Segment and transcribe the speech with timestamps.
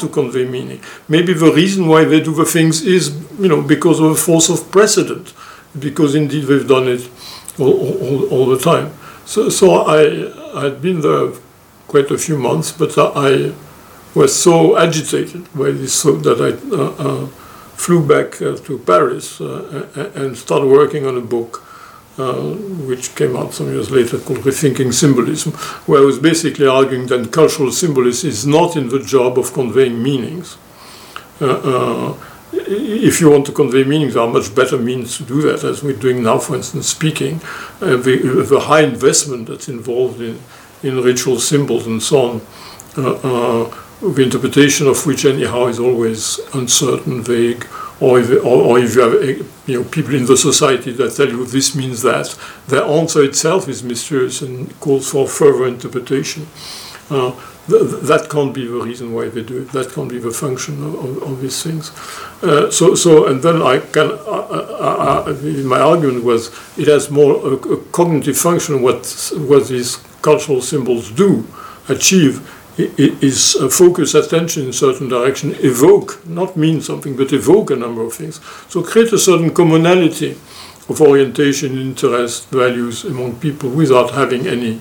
[0.00, 0.80] to convey meaning.
[1.08, 4.48] Maybe the reason why they do the things is, you know, because of a force
[4.48, 5.32] of precedent,
[5.78, 7.08] because indeed they've done it
[7.58, 8.92] all, all, all the time.
[9.26, 11.32] So, so I had been there
[11.88, 13.52] quite a few months, but I
[14.14, 17.26] was so agitated by this that I uh, uh,
[17.76, 21.64] flew back uh, to Paris uh, and started working on a book
[22.18, 22.54] uh,
[22.86, 25.52] which came out some years later called Rethinking Symbolism,
[25.86, 30.02] where I was basically arguing that cultural symbolism is not in the job of conveying
[30.02, 30.56] meanings.
[31.40, 32.16] Uh, uh,
[32.52, 35.82] if you want to convey meanings, there are much better means to do that, as
[35.82, 37.40] we're doing now, for instance, speaking.
[37.80, 40.40] Uh, the, the, high investment that's involved in,
[40.82, 42.40] in ritual symbols and so on,
[42.96, 47.66] uh, uh, the interpretation of which, anyhow, is always uncertain, vague,
[48.00, 51.28] or if, or, or if you have you know, people in the society that tell
[51.28, 52.36] you this means that,
[52.68, 56.46] the answer itself is mysterious and calls for further interpretation.
[57.10, 57.32] Uh,
[57.68, 59.72] th- that can't be the reason why they do it.
[59.72, 61.90] That can't be the function of, of, of these things.
[62.42, 64.08] Uh, so, so, and then I can.
[65.66, 68.82] My argument was it has more a, a cognitive function.
[68.82, 71.46] What what these cultural symbols do
[71.88, 72.40] achieve
[72.76, 78.12] is focus attention in certain direction, evoke, not mean something, but evoke a number of
[78.12, 78.40] things.
[78.68, 80.32] So create a certain commonality
[80.88, 84.80] of orientation, interest, values among people without having any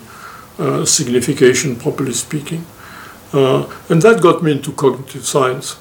[0.60, 2.66] uh, signification, properly speaking.
[3.32, 5.78] Uh, and that got me into cognitive science,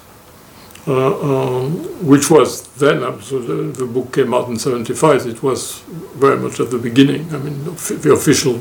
[0.87, 1.71] uh, um,
[2.05, 5.79] which was then, so the, the, book came out in 75, it was
[6.15, 7.33] very much at the beginning.
[7.33, 8.59] I mean, the official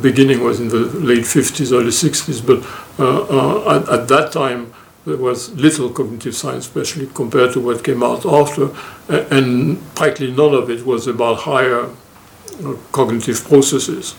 [0.00, 2.62] beginning was in the late 50s, early 60s, but
[2.98, 4.72] uh, uh, at, at, that time
[5.04, 8.70] there was little cognitive science, especially compared to what came out after,
[9.08, 14.14] and practically none of it was about higher uh, cognitive processes.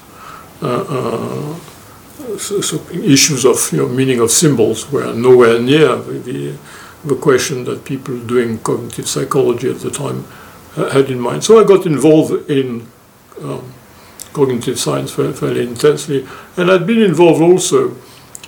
[0.59, 6.57] So, so, issues of you know, meaning of symbols were nowhere near the,
[7.05, 10.25] the question that people doing cognitive psychology at the time
[10.75, 11.43] had in mind.
[11.43, 12.87] So I got involved in
[13.41, 13.73] um,
[14.37, 16.19] cognitive science fairly intensely,
[16.57, 17.79] and I'd been involved also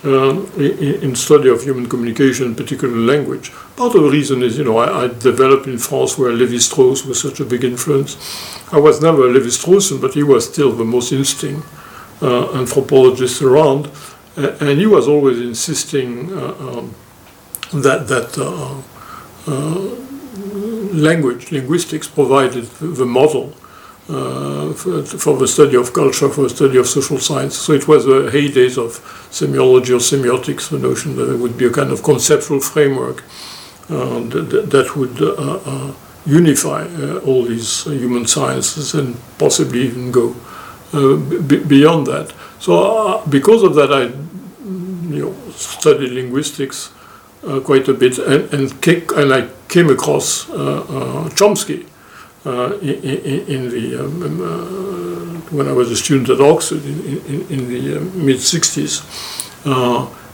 [0.04, 3.50] um, in, study of human communication, particularly language.
[3.76, 7.20] Part of the reason is, you know, I, I developed in France where Lévi-Strauss was
[7.20, 8.10] such a big influence.
[8.72, 11.62] I was never a Lévi-Straussian, but he was still the most interesting
[12.22, 13.90] uh, anthropologist around,
[14.36, 16.94] and he was always insisting uh, um,
[17.72, 18.80] that that uh,
[19.52, 20.00] uh,
[20.94, 22.64] language, linguistics, provided
[23.00, 23.54] the model
[24.10, 27.56] uh, for, for, the study of culture, for the study of social science.
[27.56, 28.98] So it was the heydays of
[29.30, 33.22] semiology or semiotics, the notion that there would be a kind of conceptual framework
[33.88, 35.94] uh, that, that, would uh, uh
[36.26, 40.34] unify uh, all these human sciences and possibly even go
[40.92, 41.16] uh,
[41.68, 42.32] beyond that.
[42.58, 44.02] So because of that, I
[45.14, 46.92] you know, studied linguistics
[47.64, 50.46] quite a bit and, and, and I came across
[51.38, 51.86] Chomsky
[52.46, 57.46] uh, in, in, the um, um, uh, when I was a student at Oxford in,
[57.50, 59.04] in, the uh, mid 60s.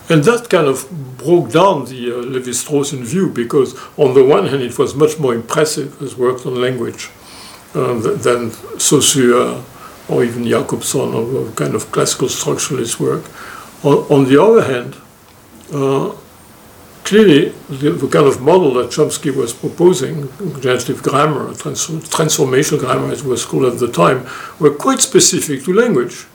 [0.08, 4.62] and that kind of broke down the uh, Levi-Straussian view because, on the one hand,
[4.62, 7.10] it was much more impressive as worked on language
[7.74, 9.64] uh, than Saussure
[10.08, 13.24] or even Jakobson or, kind of classical structuralist work.
[13.84, 14.94] On, on the other hand,
[17.06, 20.28] clearly the, the, kind of model that Chomsky was proposing,
[20.60, 21.86] generative grammar, trans
[22.16, 24.26] transformational grammar as it was called at the time,
[24.58, 26.26] were quite specific to language.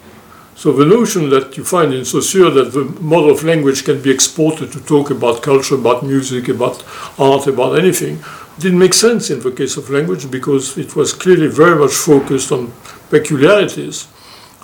[0.55, 4.11] So the notion that you find in Saussure that the model of language can be
[4.11, 6.83] exported to talk about culture, about music, about
[7.19, 8.23] art, about anything,
[8.59, 12.51] didn't make sense in the case of language because it was clearly very much focused
[12.51, 12.71] on
[13.09, 14.07] peculiarities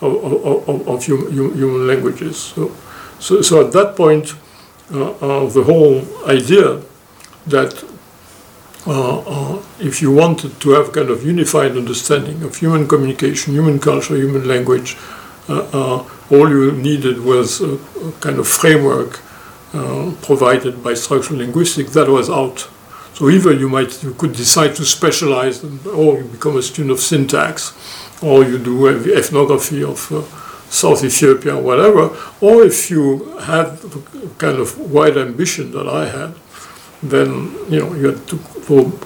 [0.02, 2.38] of, of, of, of human languages.
[2.38, 2.72] So,
[3.20, 4.36] so, so at that point,
[4.92, 6.82] uh, of the whole idea
[7.46, 7.84] that
[8.88, 13.80] uh, uh, if you wanted to have kind of unified understanding of human communication, human
[13.80, 14.96] culture, human language,
[16.30, 19.20] all you needed was a, a kind of framework
[20.22, 22.70] provided by structural linguistics that was out.
[23.14, 27.00] So either you might you could decide to specialize, or you become a student of
[27.00, 27.74] syntax,
[28.22, 30.22] or you do ethnography of uh,
[30.70, 36.06] South Ethiopia or whatever, or if you had the kind of wide ambition that I
[36.08, 36.36] had,
[37.02, 38.40] then you know you had to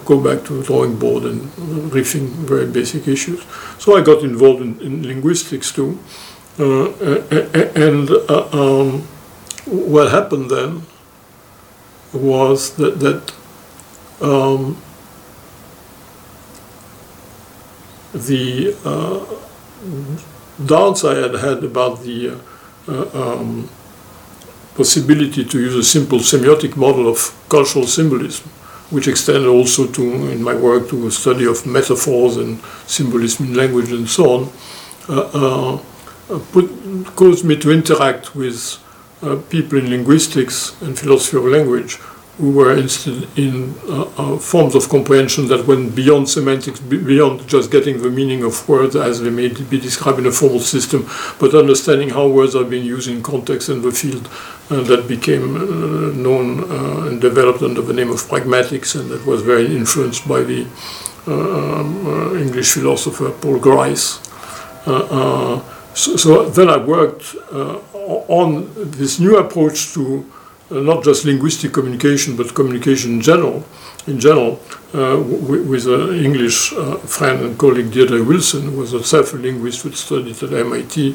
[0.04, 1.40] go, back to the drawing board and
[1.92, 3.44] rethink very basic issues.
[3.78, 5.98] So I got involved in, in linguistics too,
[6.58, 6.90] uh,
[7.76, 9.02] and uh, um,
[9.66, 10.82] what happened then
[12.12, 13.32] was that that
[14.20, 14.76] um,
[18.12, 19.24] the uh,
[20.66, 22.38] doubts I had had about the uh,
[22.88, 23.68] uh, um,
[24.74, 28.48] possibility to use a simple semiotic model of cultural symbolism,
[28.90, 33.54] which extended also to, in my work, to a study of metaphors and symbolism in
[33.54, 34.52] language and so on,
[35.08, 35.78] uh,
[36.52, 36.70] put,
[37.16, 38.78] caused me to interact with
[39.50, 41.98] people in linguistics and philosophy of language
[42.42, 47.70] who were interested in uh, uh, forms of comprehension that went beyond semantics, beyond just
[47.70, 51.08] getting the meaning of words as they may be described in a formal system,
[51.38, 54.28] but understanding how words are being used in context in the field
[54.70, 59.24] uh, that became uh, known uh, and developed under the name of pragmatics, and that
[59.24, 60.66] was very influenced by the
[61.28, 64.18] um, English philosopher Paul Grice.
[65.94, 70.41] So, so, then I worked on this new approach to uh,
[70.80, 73.64] not just linguistic communication, but communication in general,
[74.06, 74.60] in general,
[74.94, 79.92] uh, with an English uh, friend and colleague, Deirdre Wilson, who was a self-linguist who
[79.92, 81.12] studied at MIT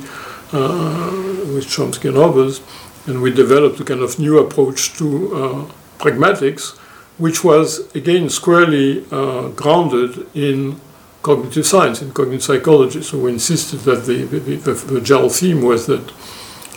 [1.54, 2.62] with Chomsky and others,
[3.06, 5.68] and we developed a kind of new approach to
[6.00, 6.78] pragmatics,
[7.18, 10.80] which was again squarely uh, grounded in
[11.24, 13.02] cognitive science, in cognitive psychology.
[13.02, 16.12] So we insisted that the, the, the, the general theme was that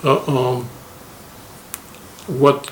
[0.02, 0.68] uh, um,
[2.38, 2.70] what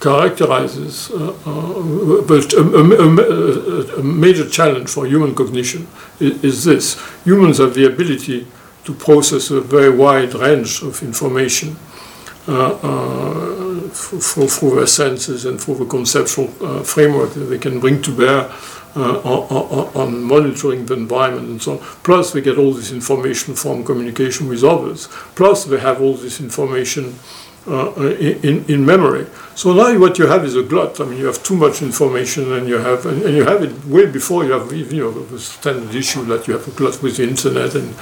[0.00, 5.86] characterizes uh, uh, but a, a, a, major challenge for human cognition
[6.18, 6.98] is, is, this.
[7.24, 8.46] Humans have the ability
[8.84, 11.76] to process a very wide range of information
[12.48, 18.00] uh, uh, through their senses and through the conceptual uh, framework that they can bring
[18.00, 18.50] to bear
[18.96, 21.78] uh, on, on, monitoring the environment and so on.
[22.02, 25.06] Plus, they get all this information from communication with others.
[25.36, 27.14] Plus, they have all this information
[27.66, 29.26] uh, in, in memory.
[29.54, 30.98] So now what you have is a glut.
[31.00, 33.84] I mean, you have too much information, and you have and, and you have it
[33.84, 37.18] way before you have you know the standard issue that you have a glut with
[37.18, 37.94] the internet and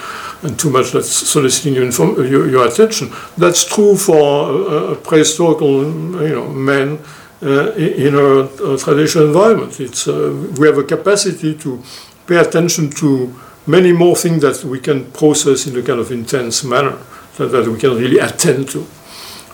[0.42, 1.90] and too much that's soliciting your,
[2.24, 3.10] your, your attention.
[3.36, 6.98] That's true for prehistoric you know man.
[7.40, 11.80] Uh, in a, a, traditional environment, it's uh, we have a capacity to
[12.26, 13.32] pay attention to
[13.64, 16.98] many more things that we can process in a kind of intense manner
[17.36, 18.84] that, that we can really attend to.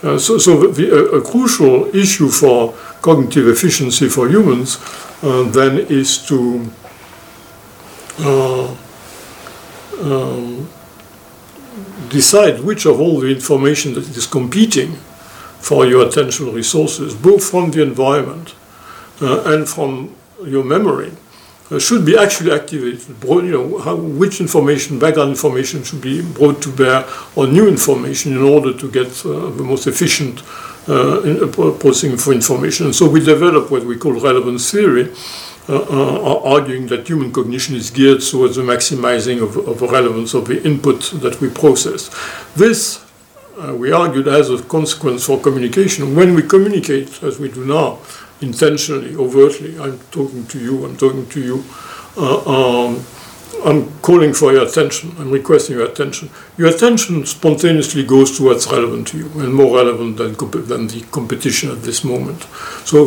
[0.05, 4.79] Uh, so, so the, a, a, crucial issue for cognitive efficiency for humans
[5.23, 6.71] uh, then is to
[8.19, 8.77] uh,
[10.03, 10.69] um,
[12.11, 14.93] decide which of all the information that is competing
[15.59, 18.55] for your attentional resources, both from the environment
[19.23, 20.15] uh, and from
[20.45, 21.24] your memory, uh,
[21.79, 23.21] should be actually activated.
[23.21, 27.05] Brought, you know, how, which information, background information, should be brought to bear
[27.37, 30.43] on new information in order to get uh, the most efficient
[30.89, 31.47] uh, in, uh,
[31.79, 32.87] processing for information.
[32.87, 35.11] And so we develop what we call relevance theory,
[35.67, 40.35] uh, uh, arguing that human cognition is geared towards the maximizing of, of the relevance
[40.35, 42.11] of the input that we process.
[42.55, 43.03] This
[43.79, 46.17] we argued as a consequence for communication.
[46.17, 48.01] When we communicate, as we do now,
[48.45, 49.79] intentionally, overtly.
[49.79, 51.65] I'm talking to you, I'm talking to you.
[52.17, 53.05] Uh, um,
[53.65, 56.29] I'm calling for your attention, I'm requesting your attention.
[56.59, 60.35] Your attention spontaneously goes to what's relevant to you and more relevant than,
[60.67, 62.43] than the competition at this moment.
[62.85, 63.07] So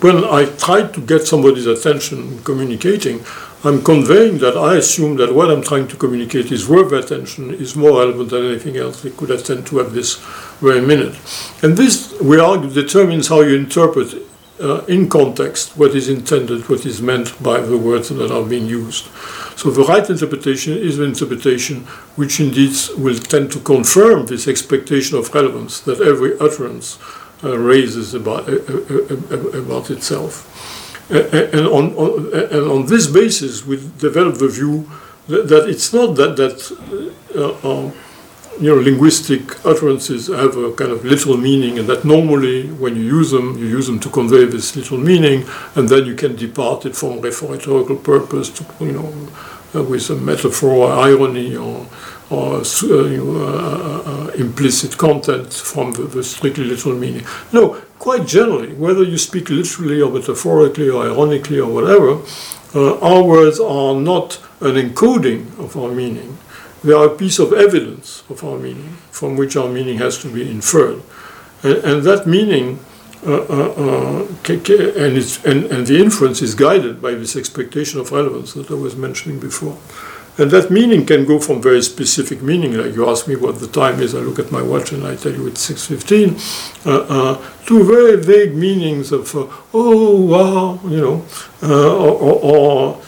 [0.00, 3.24] when I try to get somebody's attention communicating,
[3.64, 7.74] I'm conveying that I assume that what I'm trying to communicate is worth attention, is
[7.74, 10.16] more relevant than anything else they could attend to at this
[10.60, 11.14] very minute.
[11.62, 14.14] And this, we argue, determines how you interpret
[14.60, 18.66] uh, in context what is intended, what is meant by the words that are being
[18.66, 19.06] used.
[19.56, 21.80] So the right interpretation is an interpretation
[22.16, 26.98] which indeed will tend to confirm this expectation of relevance that every utterance
[27.42, 30.50] uh, raises about, uh, uh, uh about itself.
[31.10, 34.88] And on, on, and on this basis, we develop the view
[35.28, 36.58] that, that it's not that, that
[37.36, 37.90] uh,
[38.60, 43.02] you know, linguistic utterances have a kind of literal meaning, and that normally when you
[43.02, 45.44] use them, you use them to convey this literal meaning,
[45.74, 49.28] and then you can depart it from rhetorical purpose to, you know,
[49.74, 51.86] uh, with a metaphor or irony or,
[52.30, 57.24] or uh, you know, uh, uh, uh, implicit content from the, the, strictly literal meaning.
[57.52, 62.20] No, quite generally, whether you speak literally or metaphorically or ironically or whatever,
[62.74, 66.38] uh, our words are not an encoding of our meaning
[66.84, 70.28] they are a piece of evidence of our meaning, from which our meaning has to
[70.32, 71.02] be inferred.
[71.62, 72.78] And, and that meaning,
[73.26, 78.52] uh, uh, uh, and, and, and the inference is guided by this expectation of relevance
[78.52, 79.78] that I was mentioning before.
[80.36, 83.68] And that meaning can go from very specific meaning, like you ask me what the
[83.68, 87.50] time is, I look at my watch and I tell you it's 6.15, uh, uh,
[87.66, 91.24] to very vague meanings of, uh, oh, wow, you know,
[91.62, 93.02] uh, or, or, or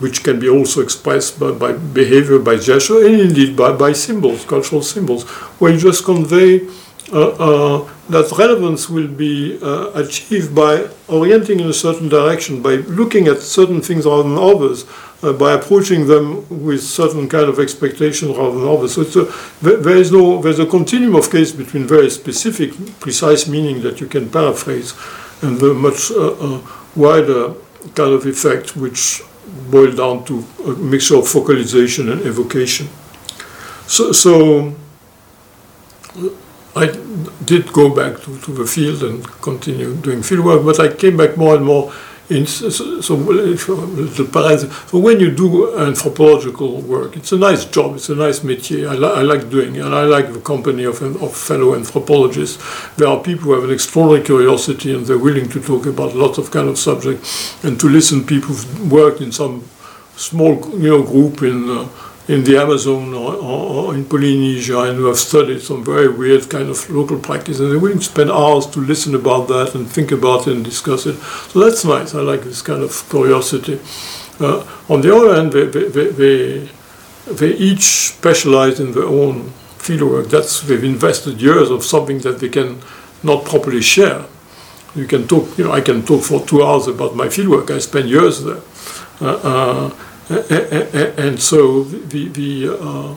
[0.00, 4.44] which can be also expressed by, by, behavior, by gesture, and indeed by, by symbols,
[4.44, 5.24] cultural symbols,
[5.60, 6.66] where you just convey
[7.12, 12.76] uh, uh, that relevance will be uh, achieved by orienting in a certain direction, by
[12.76, 14.86] looking at certain things rather than others,
[15.22, 18.94] uh, by approaching them with certain kind of expectation rather than others.
[18.94, 23.82] So a, there is no there's a continuum of case between very specific, precise meaning
[23.82, 24.94] that you can paraphrase,
[25.42, 26.60] and the much uh, uh,
[26.96, 27.54] wider
[27.94, 29.22] kind of effect which
[29.72, 30.34] boil down to
[30.66, 32.86] a mixture of focalization and evocation.
[33.86, 34.12] So.
[34.12, 34.74] so
[36.74, 36.86] I
[37.44, 41.18] did go back to, to the field and continue doing field work, but I came
[41.18, 41.92] back more and more
[42.36, 43.14] in so, so, so
[44.98, 48.88] when you do anthropological work, it's a nice job, it's a nice métier.
[48.88, 52.56] I, li I like doing it, and I like the company of, of fellow anthropologists.
[52.96, 56.38] There are people who have an extraordinary curiosity and they're willing to talk about lots
[56.38, 59.64] of kind of subjects and to listen people who've worked in some
[60.16, 61.88] small you know group in uh,
[62.32, 66.70] in the Amazon or, or, in Polynesia and who have studied some very weird kind
[66.70, 70.56] of local practice and to spend hours to listen about that and think about it
[70.56, 71.16] and discuss it.
[71.50, 72.14] So that's nice.
[72.14, 73.78] I like this kind of curiosity.
[74.40, 76.68] Uh, on the other hand, they, they, they,
[77.26, 77.82] they, each
[78.16, 80.30] specialize in their own fieldwork.
[80.30, 82.80] That's they've invested years of something that they can
[83.22, 84.24] not properly share.
[84.94, 87.70] You can talk, you know, I can talk for two hours about my fieldwork.
[87.70, 88.62] I spent years there.
[89.20, 89.90] Uh, uh,
[90.32, 93.14] and so the, the uh,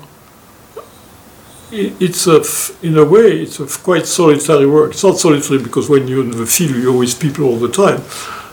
[1.72, 2.41] it's a,
[2.86, 4.91] in a way, it's a quite solitary work.
[4.91, 8.01] It's not solitary because when you're in the field, you're with people all the time,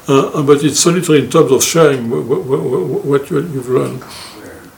[0.08, 4.02] uh, but it's solitary in terms of sharing what you've learned.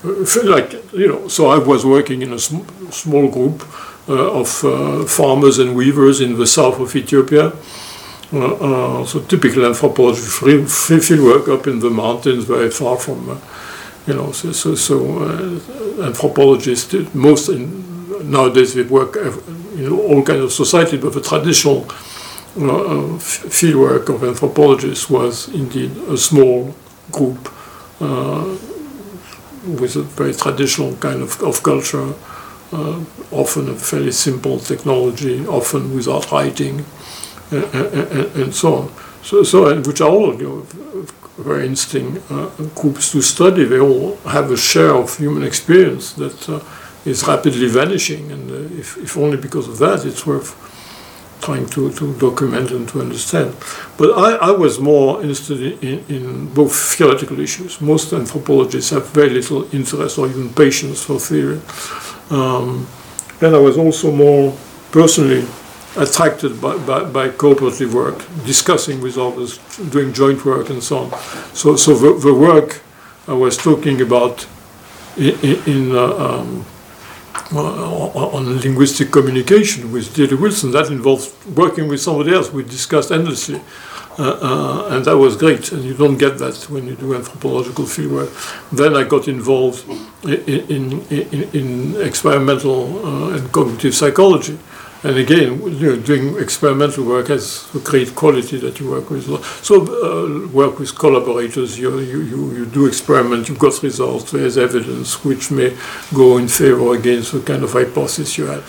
[0.04, 2.58] Uh, like you know, so I was working in a sm
[2.90, 3.62] small group
[4.08, 7.52] uh, of uh, farmers and weavers in the south of Ethiopia.
[8.32, 13.40] Uh, uh, so typical anthropology field work up in the mountains, very far from
[14.06, 20.44] you know, so, so, so uh, anthropologists, most in, nowadays they work in all kinds
[20.44, 21.86] of society, but the traditional
[22.56, 26.74] uh, fieldwork of anthropologists was indeed a small
[27.10, 27.50] group
[28.00, 28.44] uh,
[29.66, 32.12] with a very traditional kind of, of culture,
[32.72, 36.84] uh, often a fairly simple technology, often without writing,
[37.50, 38.92] and, and, and so on.
[39.22, 43.64] So, so and which are all you know, very interesting uh, groups to study.
[43.64, 46.60] They all have a share of human experience that uh,
[47.04, 50.54] is rapidly vanishing, and uh, if, if, only because of that, it's worth
[51.42, 53.54] trying to, to document and to understand.
[53.98, 57.80] But I, I was more interested in, in, both theoretical issues.
[57.80, 61.60] Most anthropologists have very little interest or even patience for theory.
[62.30, 62.86] Um,
[63.42, 64.56] and I was also more
[64.90, 65.44] personally
[65.96, 69.58] attracted by, by, by, cooperative work, discussing with others,
[69.90, 71.20] doing joint work and so on.
[71.54, 72.82] So, so the, the work
[73.28, 74.46] I was talking about
[75.16, 76.66] in, in uh, um,
[77.52, 82.52] uh, on linguistic communication with Deirdre Wilson, that involves working with somebody else.
[82.52, 83.60] We discussed endlessly.
[84.16, 87.84] Uh, uh, and that was great, and you don't get that when you do anthropological
[87.84, 88.30] fieldwork.
[88.70, 89.84] Then I got involved
[90.22, 94.56] in, in, in, in experimental uh, and cognitive psychology,
[95.04, 99.24] and again, you know, doing experimental work has a great quality that you work with.
[99.62, 104.56] So uh, work with collaborators, you, you, you, you, do experiment, you've got results, there's
[104.56, 105.76] evidence which may
[106.14, 108.62] go in favor against the kind of hypothesis you had.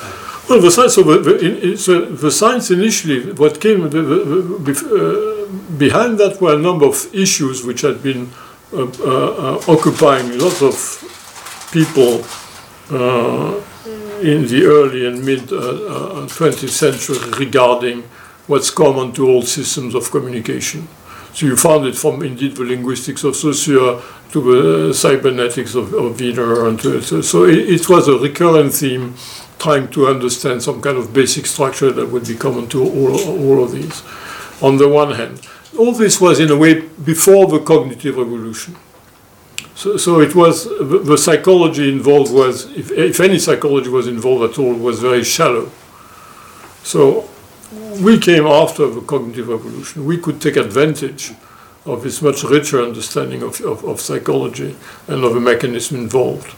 [0.50, 6.18] Well, the science, so the, the, so the science initially, what came the, uh, behind
[6.18, 8.30] that were a number of issues which had been
[8.74, 10.75] uh, uh occupying lots of
[11.72, 12.25] people
[12.92, 13.62] uh,
[14.25, 18.01] in the early and mid 20th uh, uh, century regarding
[18.48, 20.88] what's common to all systems of communication.
[21.34, 24.01] So you found it from indeed the linguistics of Saussure
[24.32, 26.67] to the cybernetics of, of Wiener.
[26.67, 29.15] And to, so, so it, it, was a recurrent theme
[29.60, 33.63] trying to understand some kind of basic structure that would be common to all, all
[33.63, 34.01] of these.
[34.62, 35.41] On the one hand,
[35.77, 38.75] all this was in a way before the cognitive revolution.
[39.75, 44.58] So, so it was the, psychology involved was, if, if any psychology was involved at
[44.58, 45.70] all, was very shallow.
[46.82, 47.29] So
[48.00, 50.05] we came after the cognitive revolution.
[50.05, 51.34] We could take advantage
[51.86, 54.75] of this much richer understanding of, of, of psychology
[55.08, 56.55] and of the mechanism involved.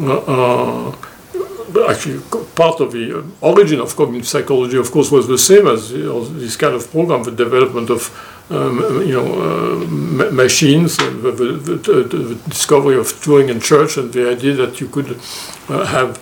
[0.00, 0.96] Uh, uh,
[1.88, 2.20] actually,
[2.54, 6.56] part of the uh, origin of cognitive psychology, of course, was the same as this
[6.56, 8.08] kind of program, the development of
[8.52, 13.96] um, you know, uh, ma machines, uh, the, the, the, discovery of Turing and Church,
[13.96, 15.18] and the idea that you could
[15.68, 16.20] uh, have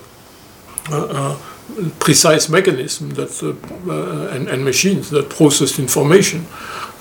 [1.99, 3.30] precise mechanisms that
[4.34, 6.46] and, and, machines that processed information.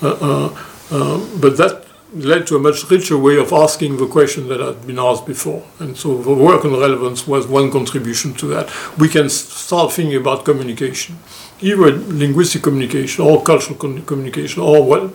[0.00, 4.98] but that led to a much richer way of asking the question that had been
[4.98, 5.62] asked before.
[5.78, 8.68] And so the work on relevance was one contribution to that.
[8.98, 11.18] We can start thinking about communication
[11.62, 15.10] either linguistic communication or cultural communication or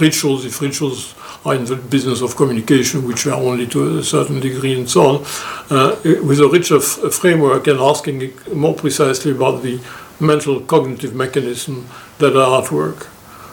[0.00, 1.14] rituals, if rituals
[1.44, 5.02] are in the business of communication, which are only to a certain degree and so
[5.06, 5.24] on,
[5.70, 9.80] uh, with a richer framework and asking more precisely about the
[10.18, 11.86] mental cognitive mechanism
[12.18, 13.08] that are at work.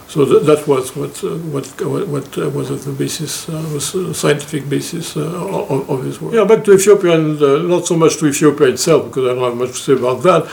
[0.08, 1.65] So that, that was what uh, what
[2.08, 6.34] what uh, was the basis uh, was the scientific basis uh, of, of, his work.
[6.36, 9.44] Yeah, back to Ethiopia and uh, not so much to Ethiopia itself because I don't
[9.44, 10.44] have much to say about that.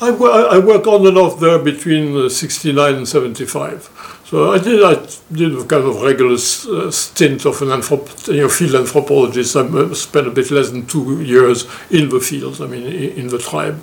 [0.00, 4.22] I, I worked on and off there between 69 and 75.
[4.24, 4.94] So I did I
[5.32, 9.56] did a kind of regular uh, stint of an anthrop- you know, field anthropologist.
[9.56, 13.38] I spent a bit less than two years in the field, I mean, in the
[13.38, 13.82] tribe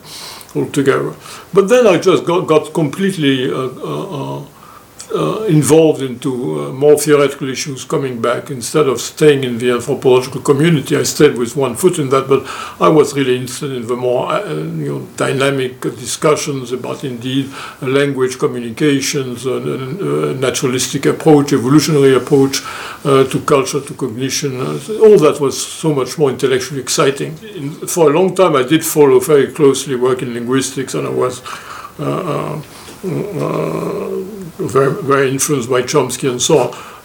[0.56, 1.16] altogether.
[1.54, 4.46] But then I just got, got completely uh, uh,
[5.16, 10.42] uh, involved into uh, more theoretical issues coming back instead of staying in the anthropological
[10.42, 10.98] community.
[10.98, 12.44] I stayed with one foot in that, but
[12.82, 17.50] I was really interested in the more uh, uh you know, dynamic discussions about indeed
[17.82, 22.62] uh, language communications, a uh, naturalistic approach, evolutionary approach
[23.04, 24.60] to culture, to cognition.
[24.60, 27.38] all that was so much more intellectually exciting.
[27.56, 31.12] In, for a long time, I did follow very closely work in linguistics, and I
[31.12, 31.42] was.
[34.58, 36.96] Very, very influenced by Chomsky and so on.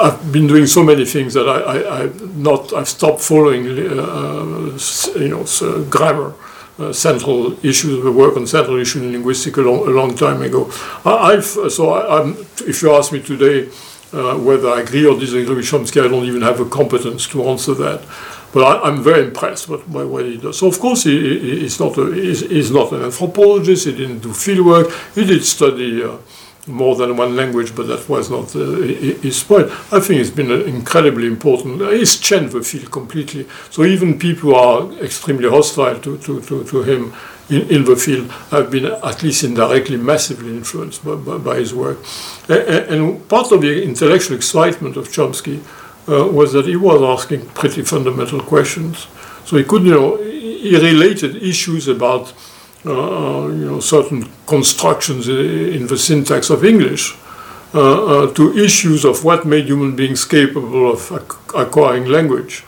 [0.00, 4.78] I've been doing so many things that I, I, not I've stopped following uh,
[5.16, 6.34] you know so grammar.
[6.76, 10.42] Uh, central issues, the work on central issues in linguistics a long, a long time
[10.42, 10.68] ago.
[11.04, 12.30] I, have so I,
[12.66, 13.68] if you ask me today
[14.12, 17.44] uh, whether I agree or disagree with Chomsky, I don't even have a competence to
[17.44, 18.02] answer that.
[18.52, 20.58] But I, am very impressed by what he does.
[20.58, 23.86] So of course he, he, he's not a, he's, he's, not an anthropologist.
[23.86, 25.14] He didn't do fieldwork.
[25.14, 26.04] He did study.
[26.04, 26.18] Uh,
[26.66, 28.64] more than one language, but that was not uh,
[29.22, 29.70] his point.
[29.92, 31.80] I think it's been incredibly important.
[31.92, 33.46] He's changed the field completely.
[33.70, 37.12] So even people who are extremely hostile to, to, to, to him
[37.50, 41.74] in, in, the field have been at least indirectly massively influenced by, by, by his
[41.74, 41.98] work.
[42.48, 45.60] And, and, part of the intellectual excitement of Chomsky
[46.08, 49.06] uh, was that he was asking pretty fundamental questions.
[49.44, 52.32] So he could, you know, he related issues about
[52.86, 57.16] uh, you know, certain constructions in the syntax of English
[57.74, 61.10] uh, uh, to issues of what made human beings capable of
[61.54, 62.64] acquiring language.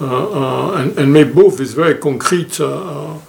[0.00, 3.20] and, and made both these very concrete you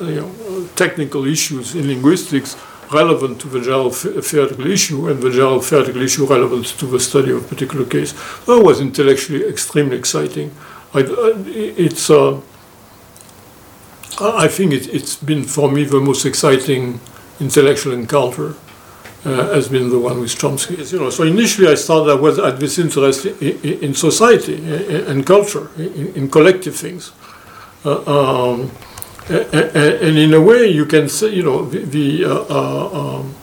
[0.00, 2.56] know, technical issues in linguistics
[2.90, 7.30] relevant to the general theoretical issue and the general theoretical issue relevant to the study
[7.30, 8.12] of a particular case.
[8.46, 10.50] That was intellectually extremely exciting.
[10.94, 11.04] I,
[11.86, 12.40] it's, uh,
[14.20, 17.00] I think it, has been for me the most exciting
[17.40, 18.54] intellectual encounter.
[19.24, 20.76] Uh, has been the one with Chomsky.
[20.92, 24.56] You know, so initially I started I was at this interest in, in society
[25.06, 27.10] and culture, in, in, collective things,
[27.86, 28.70] uh, um,
[29.30, 33.34] and, in a way you can say, you know, the, the uh, uh um,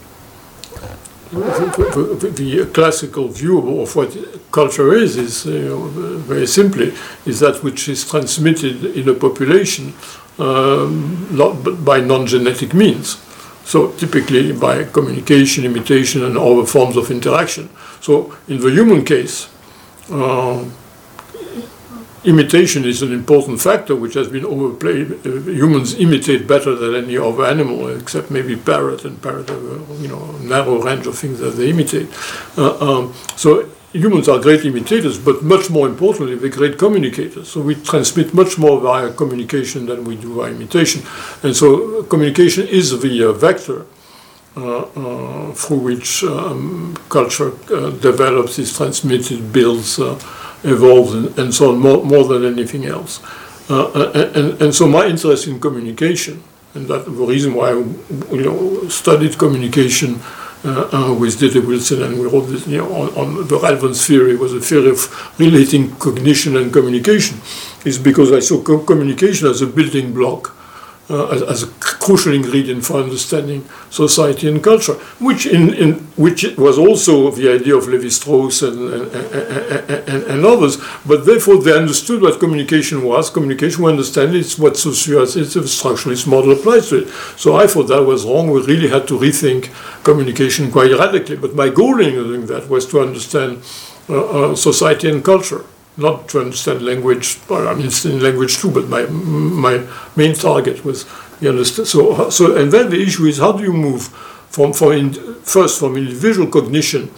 [1.32, 4.16] the, the, the, classical view of what
[4.52, 5.86] culture is is you know,
[6.18, 6.94] very simply
[7.26, 9.94] is that which is transmitted in a population
[10.42, 13.16] um, by non-genetic means.
[13.64, 17.68] So typically by communication, imitation, and other forms of interaction.
[18.00, 19.48] So in the human case,
[20.10, 20.64] uh,
[22.24, 25.12] imitation is an important factor which has been overplayed.
[25.24, 29.94] Uh, humans imitate better than any other animal, except maybe parrot, and parrot have a
[30.02, 32.08] you know, narrow range of things that they imitate.
[32.58, 37.48] Uh, um, so humans are great imitators, but much more importantly, they're great communicators.
[37.48, 41.02] So we transmit much more via communication than we do via imitation.
[41.42, 43.86] And so communication is the uh, vector
[44.56, 50.14] uh, uh, through which um, culture uh, develops, is transmitted, builds, uh,
[50.64, 53.22] evolves, and, and, so on, more, more than anything else.
[53.70, 56.42] Uh, and, and so my interest in communication,
[56.74, 57.72] and that the reason why I
[58.34, 60.20] you know, studied communication
[60.64, 64.06] uh, uh, with Deirdre Wilson, and we wrote this you know, on, on, the relevance
[64.06, 67.40] theory, was a theory of relating cognition and communication,
[67.84, 70.54] is because I saw co communication as a building block
[71.12, 76.78] as, as, a crucial ingredient for understanding society and culture, which in, in which was
[76.78, 79.14] also the idea of Levi-Strauss and, and,
[80.08, 80.78] and, and, others.
[81.06, 83.30] But therefore, they understood what communication was.
[83.30, 87.08] Communication, we understand it's what socioassistive structuralist model applies to it.
[87.36, 88.50] So I thought that was wrong.
[88.50, 89.70] We really had to rethink
[90.04, 91.36] communication quite radically.
[91.36, 93.62] But my goal in doing that was to understand
[94.08, 95.64] uh, uh, society and culture
[95.96, 97.38] not to understand language.
[97.48, 101.06] Well, I mean, in language too, but my my main target was
[101.40, 101.88] you understand.
[101.88, 104.08] So so and then the issue is how do you move
[104.50, 107.10] from from in, first from individual cognition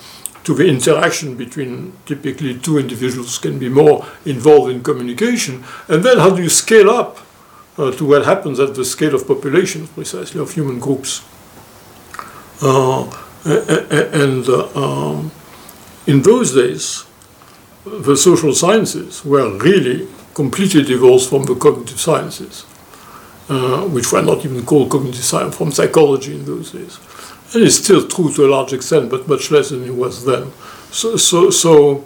[0.45, 6.19] to the interaction between typically two individuals can be more involved in communication, and then
[6.19, 7.19] how do you scale up
[7.79, 11.23] uh, to what happens at the scale of populations, precisely of human groups.
[12.63, 13.05] Uh,
[13.45, 15.31] and um,
[16.07, 17.05] in those days,
[17.85, 22.65] the social sciences were really completely divorced from the cognitive sciences,
[23.49, 26.99] uh, which were not even called cognitive science, from psychology in those days.
[27.55, 30.51] And it's still true to a large extent, but much less than it was then.
[30.91, 32.05] So, so, so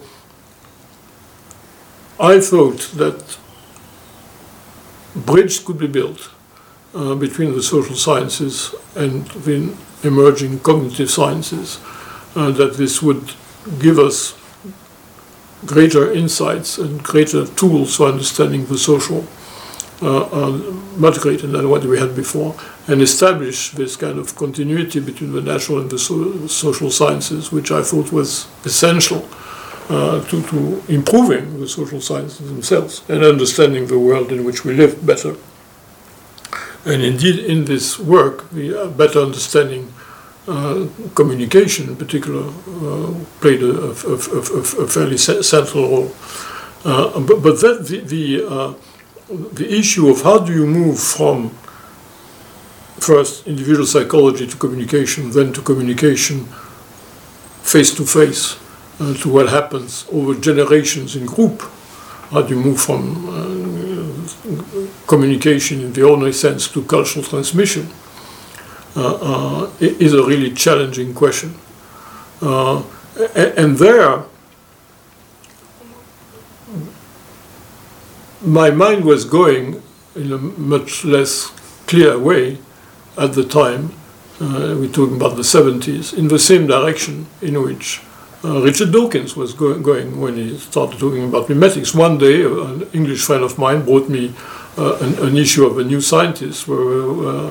[2.20, 3.38] I thought that
[5.14, 6.30] bridge could be built
[6.94, 11.80] uh, between the social sciences and the emerging cognitive sciences,
[12.34, 13.32] uh, that this would
[13.78, 14.37] give us
[15.66, 19.24] greater insights and greater tools for understanding the social,
[20.00, 20.50] uh, uh,
[20.96, 22.54] much greater than what we had before,
[22.86, 27.70] and establish this kind of continuity between the natural and the so social sciences, which
[27.70, 29.28] I thought was essential
[29.88, 34.74] uh, to, to improving the social sciences themselves and understanding the world in which we
[34.74, 35.34] live better.
[36.84, 39.92] And indeed, in this work, the better understanding
[41.14, 46.14] communication in particular uh, played a, a, a, a, fairly central role.
[46.84, 48.74] Uh, but, but that the, the, uh,
[49.52, 51.50] the issue of how do you move from
[52.98, 56.44] first individual psychology to communication, then to communication
[57.62, 58.56] face to face
[58.98, 61.62] to what happens over generations in group.
[62.30, 67.88] How do you move from uh, communication in the ordinary sense to cultural transmission?
[68.96, 71.54] Uh, uh, is a really challenging question.
[72.40, 72.82] Uh,
[73.34, 74.24] and there,
[78.40, 79.82] my mind was going
[80.14, 81.48] in a much less
[81.86, 82.58] clear way
[83.16, 83.92] at the time,
[84.40, 88.00] uh, we're talking about the 70s, in the same direction in which
[88.44, 91.94] uh, Richard Dawkins was go going when he started talking about memetics.
[91.94, 94.32] One day, an English friend of mine brought me
[94.76, 97.50] uh, an, an, issue of a New Scientist where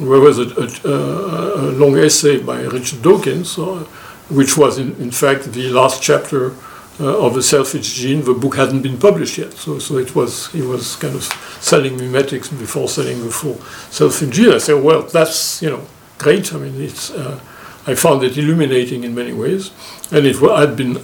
[0.00, 3.84] there was a, a, a, long essay by Richard Dawkins, uh,
[4.30, 6.52] which was in, in, fact the last chapter
[6.98, 8.24] uh, of the selfish gene.
[8.24, 11.24] The book hadn't been published yet, so so it was he was kind of
[11.60, 13.56] selling memetics before selling the full
[13.90, 14.52] selfish gene.
[14.52, 15.86] I said, well, that's you know
[16.18, 16.54] great.
[16.54, 17.38] I mean, it's uh,
[17.86, 19.70] I found it illuminating in many ways,
[20.10, 20.98] and it I'd been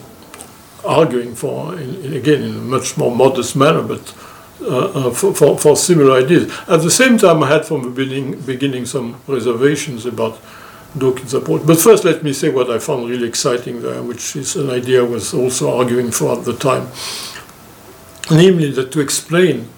[0.85, 4.15] arguing for in, in, again in a much more modest manner, but
[4.59, 6.51] uh, uh, for, for, for, similar ideas.
[6.67, 10.41] At the same time, I had from the beginning, beginning some reservations about
[10.97, 11.67] Dawkins' approach.
[11.67, 15.01] But first, let me say what I found really exciting there, which is an idea
[15.03, 16.89] I was also arguing for at the time.
[18.31, 19.69] Namely, that to explain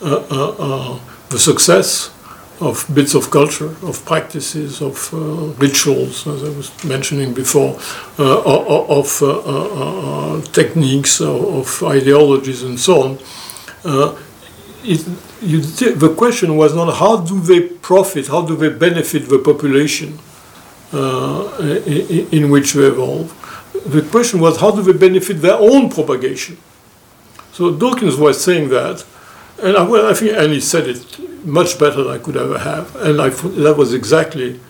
[0.00, 0.98] uh, uh, uh
[1.30, 2.14] the success
[2.60, 5.16] of bits of culture, of practices, of uh,
[5.58, 7.78] rituals, as I was mentioning before,
[8.18, 9.08] of
[10.52, 13.18] techniques, of ideologies, and so on
[14.84, 15.06] it,
[15.42, 20.18] you, the question was not how do they profit, how do they benefit the population
[20.92, 23.34] uh, in, in, which they evolve.
[23.86, 26.56] The question was how do they benefit their own propagation.
[27.52, 29.04] So Dawkins was saying that,
[29.62, 32.58] and I, well, I think and he said it much better than I could ever
[32.58, 34.60] have, and I, that was exactly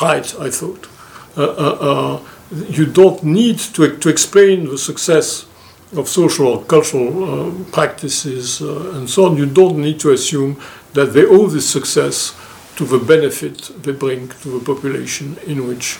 [0.00, 0.34] right.
[0.40, 0.88] I thought
[1.36, 2.20] uh, uh, uh
[2.68, 5.46] you don't need to to explain the success
[5.94, 10.60] of social or cultural uh, practices uh, and so on, you don't need to assume
[10.94, 12.34] that they owe this success
[12.76, 15.98] to the benefit they bring to the population in which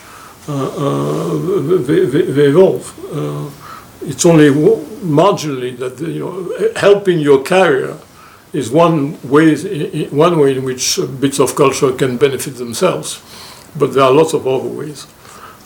[0.48, 2.84] uh, uh they, they, they, evolve.
[3.12, 3.50] Uh,
[4.02, 4.50] it's only
[5.02, 7.96] marginally that you know helping your carrier
[8.52, 9.54] is one way
[10.10, 13.22] one way in which bits of culture can benefit themselves,
[13.76, 15.06] but there are lots of other ways.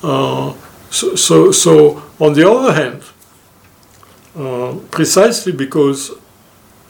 [0.02, 0.54] Uh,
[0.90, 3.02] so, so, so on the other hand,
[4.36, 6.12] uh, precisely because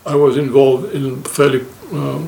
[0.05, 2.18] I was involved in fairly uh,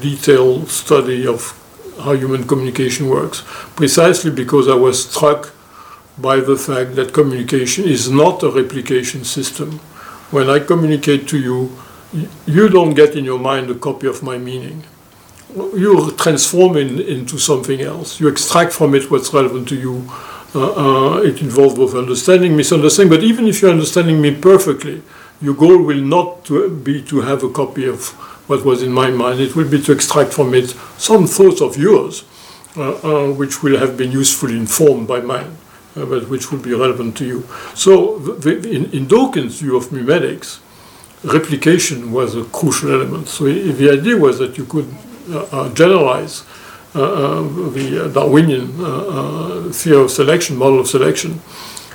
[0.00, 1.58] detailed study of
[2.00, 3.42] how human communication works,
[3.76, 5.52] precisely because I was struck
[6.18, 9.78] by the fact that communication is not a replication system.
[10.30, 11.76] When I communicate to you,
[12.46, 14.84] you don't get in your mind a copy of my meaning.
[15.54, 18.20] You transform it into something else.
[18.20, 20.08] You extract from it what's relevant to you
[20.54, 20.72] uh,
[21.16, 25.02] uh, it involves both understanding, misunderstanding, but even if you're understanding me perfectly,
[25.40, 28.10] your goal will not to be to have a copy of
[28.48, 29.40] what was in my mind.
[29.40, 32.24] It will be to extract from it some thoughts of yours,
[32.76, 35.56] uh, uh, which will have been usefully informed by mine,
[35.96, 37.48] uh, but which will be relevant to you.
[37.74, 40.60] So, the, in, in, Dawkins' view of memetics,
[41.24, 43.28] replication was a crucial element.
[43.28, 44.92] So, the idea was that you could
[45.30, 46.44] uh, generalize
[46.92, 51.40] the Darwinian uh, theory of selection, model of selection,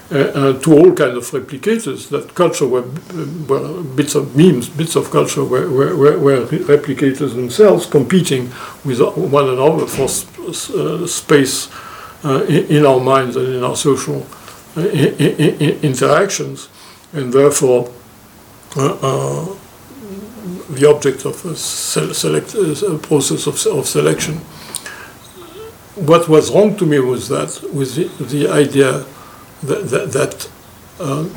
[0.10, 2.10] to all kind of replicators.
[2.10, 2.86] That culture were,
[3.48, 8.52] were bits of memes, bits of culture were, were, were, replicators themselves, competing
[8.86, 10.08] with one another for
[11.08, 11.70] space
[12.24, 14.26] uh, in, our minds and in our social
[14.76, 16.70] uh, interactions,
[17.14, 17.92] and therefore
[18.76, 19.56] uh, uh,
[20.70, 24.40] the object of a select, uh, process of, of selection.
[25.98, 29.04] What was wrong to me was that, with the, the idea
[29.64, 30.50] that, that, that
[31.00, 31.28] uh,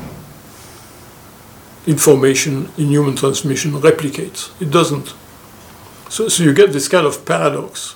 [1.87, 4.51] information in human transmission replicates.
[4.61, 5.13] It doesn't.
[6.09, 7.95] So, so you get this kind of paradox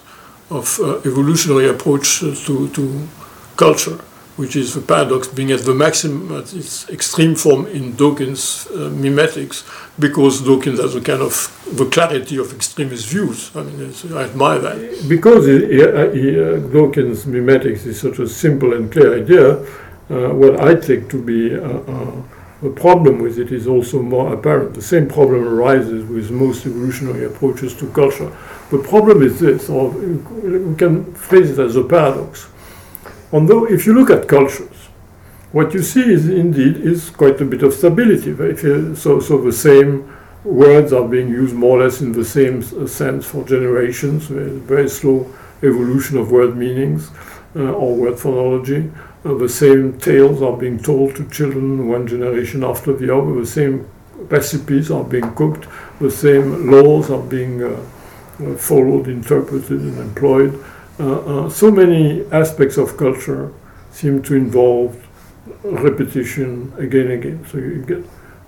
[0.49, 3.07] of uh, evolutionary approach to, to
[3.55, 3.99] culture
[4.37, 8.89] which is the paradox being at the maximum, at its extreme form in Dawkins' uh,
[8.91, 9.63] memetics,
[9.97, 11.33] because Dawkins has a kind of
[11.73, 13.55] the clarity of extremist views.
[13.55, 15.05] I mean, I admire that.
[15.07, 19.57] Because he, he, uh, Dawkins' memetics is such a simple and clear idea,
[20.09, 22.21] uh, what I take to be uh, uh,
[22.61, 24.73] a problem with it is also more apparent.
[24.73, 28.35] The same problem arises with most evolutionary approaches to culture.
[28.69, 32.49] The problem is this, or we can phrase it as a paradox
[33.35, 34.77] Although if you look at cultures,
[35.51, 38.31] what you see is indeed is quite a bit of stability.
[38.95, 40.09] So, so the same
[40.45, 45.29] words are being used more or less in the same sense for generations, very slow
[45.63, 47.11] evolution of word meanings
[47.57, 48.89] uh, or word phonology.
[49.25, 53.33] Uh, the same tales are being told to children one generation after the other.
[53.41, 53.85] The same
[54.29, 55.67] recipes are being cooked.
[55.99, 57.85] The same laws are being uh,
[58.41, 60.53] uh followed, interpreted, and employed.
[60.97, 63.51] Uh, uh, so many aspects of culture
[63.91, 64.95] seem to involve
[65.63, 67.45] repetition again and again.
[67.51, 68.03] So you get,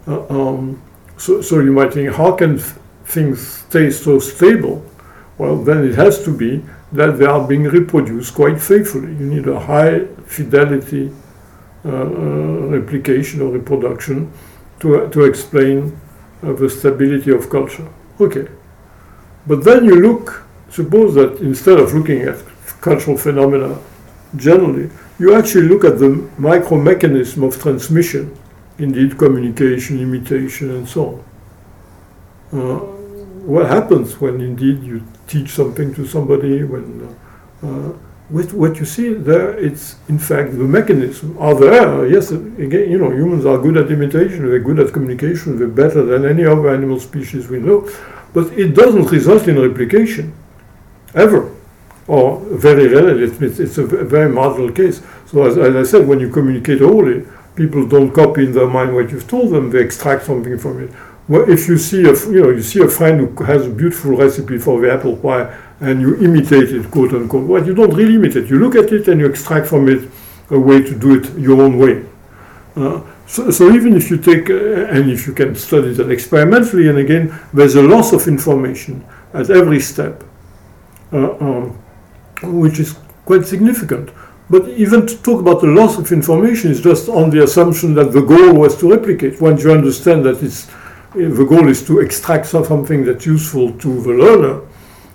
[0.07, 0.81] uh, um,
[1.17, 2.57] so, so you might think, how can
[3.05, 4.85] things stay so stable?
[5.37, 9.09] Well, then it has to be that they are being reproduced quite faithfully.
[9.09, 11.11] You need a high fidelity
[11.85, 12.05] uh, uh,
[12.67, 14.31] replication or reproduction
[14.79, 15.99] to, to explain
[16.43, 17.87] uh, the stability of culture.
[18.19, 18.47] Okay.
[19.45, 22.37] But then you look suppose that instead of looking at
[22.81, 23.79] cultural phenomena
[24.35, 28.37] generally, you actually look at the micro mechanism of transmission,
[28.77, 31.23] indeed communication, imitation, and so
[32.51, 32.59] on.
[32.59, 32.79] Uh,
[33.47, 37.15] what happens when indeed you teach something to somebody, when
[37.63, 37.93] uh, uh,
[38.29, 42.05] what, what you see there, it's in fact the mechanism are there.
[42.07, 46.03] Yes, again, you know, humans are good at imitation, they're good at communication, they're better
[46.03, 47.89] than any other animal species we know,
[48.33, 50.33] but it doesn't result in replication
[51.17, 51.53] ever,
[52.07, 53.23] or very rarely.
[53.23, 55.01] It's, it's a very marginal case.
[55.25, 57.25] So as, as, I said, when you communicate orally,
[57.55, 60.91] people don't copy in their mind what you've told them; they extract something from it.
[61.27, 64.15] Well, if you see a you know you see a friend who has a beautiful
[64.15, 68.15] recipe for the apple pie and you imitate it, quote unquote, well, you don't really
[68.15, 68.45] imitate.
[68.45, 70.09] it You look at it and you extract from it
[70.49, 72.05] a way to do it your own way.
[72.75, 76.87] Uh, so, so, even if you take, uh, and if you can study that experimentally,
[76.87, 79.03] and again, there's a loss of information
[79.33, 80.23] at every step.
[81.13, 81.83] Uh, um,
[82.43, 84.09] which is quite significant.
[84.49, 88.11] But even to talk about the loss of information is just on the assumption that
[88.11, 89.41] the goal was to replicate.
[89.41, 90.67] Once you understand that it's,
[91.13, 94.61] the goal is to extract something that's useful to the learner,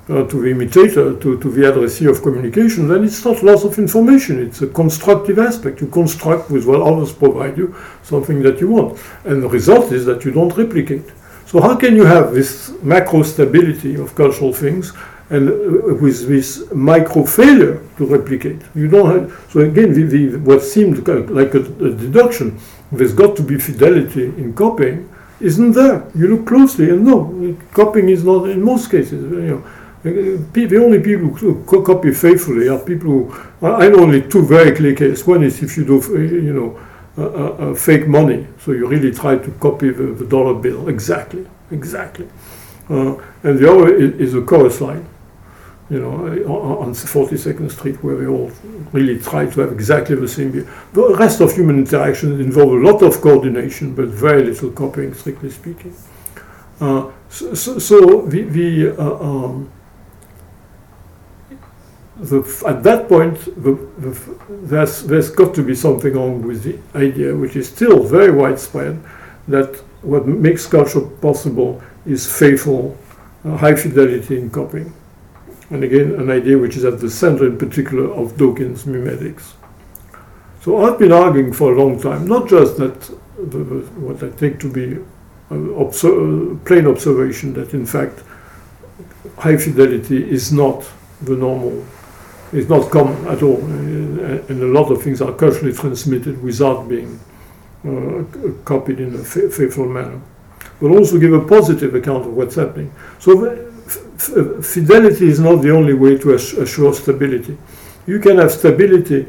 [0.08, 3.78] uh, to the imitator, to, to the addressee of communication, then it's not loss of
[3.78, 4.42] information.
[4.42, 5.80] It's a constructive aspect.
[5.80, 8.98] You construct with what others provide you something that you want.
[9.24, 11.04] And the result is that you don't replicate.
[11.46, 14.92] So how can you have this macro stability of cultural things
[15.32, 15.48] and
[16.02, 18.60] with this micro failure to replicate.
[18.74, 22.58] You don't have, so again, the, the, what seemed like a, a, deduction,
[22.92, 25.08] there's got to be fidelity in copying,
[25.40, 26.06] isn't there.
[26.14, 29.64] You look closely and no, copying is not, in most cases, you know,
[30.02, 34.94] the only people who copy faithfully are people who, I know only two very clear
[34.94, 35.26] cases.
[35.26, 39.90] One is if you do, you know, fake money, so you really try to copy
[39.90, 42.28] the, the dollar bill exactly, exactly.
[42.90, 43.14] Uh,
[43.44, 45.06] and the other is, is a chorus line
[45.92, 46.10] you know,
[46.80, 48.50] on 42nd Street, where we all
[48.92, 50.66] really try to have exactly the same view.
[50.94, 55.50] The rest of human interactions involve a lot of coordination, but very little copying, strictly
[55.50, 55.94] speaking.
[56.80, 59.70] Uh, so, so, so, the, the, uh, um,
[62.16, 64.16] the, at that point, the,
[64.48, 68.98] there's, there's got to be something wrong with the idea, which is still very widespread,
[69.46, 72.96] that what makes culture possible is faithful,
[73.44, 74.90] uh, high fidelity in copying
[75.72, 79.54] and again an idea which is at the center in particular of Dawkins' memetics.
[80.60, 83.00] So I've been arguing for a long time, not just that
[83.36, 83.64] the,
[83.98, 84.98] what I take to be
[85.50, 88.22] uh, a uh, plain observation that in fact
[89.38, 90.88] high fidelity is not
[91.22, 91.84] the normal,
[92.52, 96.86] is not common at all, uh, and a lot of things are culturally transmitted without
[96.86, 97.18] being
[97.86, 98.22] uh,
[98.64, 100.20] copied in a faithful manner.
[100.80, 102.92] But also give a positive account of what's happening.
[103.18, 103.71] So
[104.62, 107.56] fidelity is not the only way to assure stability.
[108.06, 109.26] you can have stability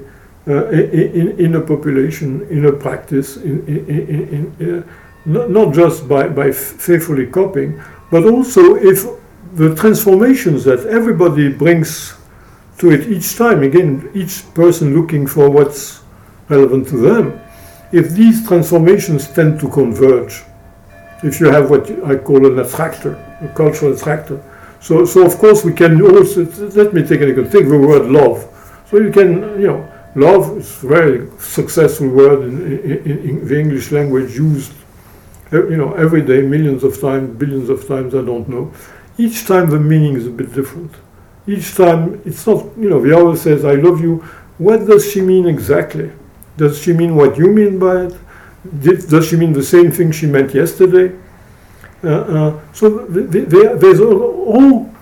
[0.48, 4.84] uh, in, in a population, in a practice, in, in, in uh,
[5.26, 9.06] not, just by, by faithfully copying, but also if
[9.54, 12.16] the transformations that everybody brings
[12.78, 16.02] to it each time, again, each person looking for what's
[16.50, 17.40] relevant to them,
[17.94, 20.42] if these transformations tend to converge,
[21.24, 23.16] if you have what I call an attractor,
[23.50, 24.42] cultural attractor.
[24.80, 28.10] So, so of course we can also, let me take an example, take the word
[28.12, 28.50] love.
[28.90, 33.60] So you can, you know, love is a very successful word in, in, in the
[33.60, 34.74] English language used,
[35.54, 38.74] uh, you know, every day, millions of times, billions of times, I don't know.
[39.18, 40.92] Each time the meaning is a bit different.
[41.48, 44.18] Each time it's not, you know, the other says, I love you.
[44.58, 46.12] What does she mean exactly?
[46.58, 48.16] Does she mean what you mean by it?
[48.80, 51.18] Did, does she mean the same thing she meant yesterday?
[52.04, 54.94] Uh, uh, so there's a whole,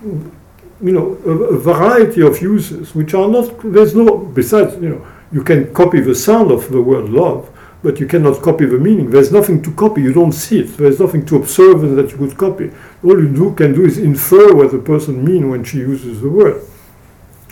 [0.82, 3.60] you know, a, variety of uses which are not.
[3.64, 7.50] There's no besides, you know, you can copy the sound of the word love,
[7.82, 9.10] but you cannot copy the meaning.
[9.10, 10.02] There's nothing to copy.
[10.02, 10.78] You don't see it.
[10.78, 12.72] There's nothing to observe that you could copy.
[13.04, 16.30] All you do can do is infer what the person means when she uses the
[16.30, 16.62] word.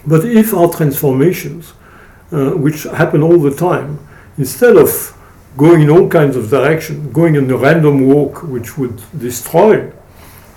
[0.06, 1.74] But if our transformations
[2.32, 3.98] uh, which happen all the time,
[4.38, 5.16] instead of
[5.60, 9.92] going in all kinds of directions, going in a random walk which would destroy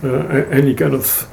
[0.05, 0.09] uh,
[0.61, 1.29] any kind of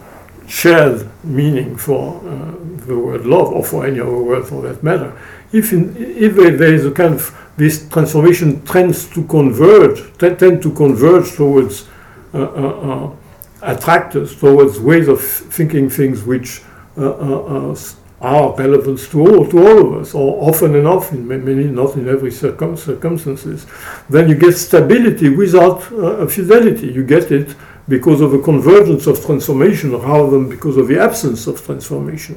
[0.48, 2.52] shared meaning for uh,
[2.88, 5.16] the word love or for any other word for that matter.
[5.52, 7.24] If, in, if there is a kind of
[7.58, 11.88] this transformation tends to converge, tend to converge towards
[12.34, 12.46] uh, uh,
[12.90, 13.16] uh,
[13.62, 16.64] attractors, towards ways of thinking things which
[16.98, 17.76] uh,
[18.22, 22.10] are relevant to all, to all of us, or often enough, in many, not in
[22.10, 23.66] every circum- circumstances,
[24.10, 26.88] then you get stability without uh, fidelity.
[26.88, 27.56] You get it
[27.88, 32.36] because of a convergence of transformation rather than because of the absence of transformation,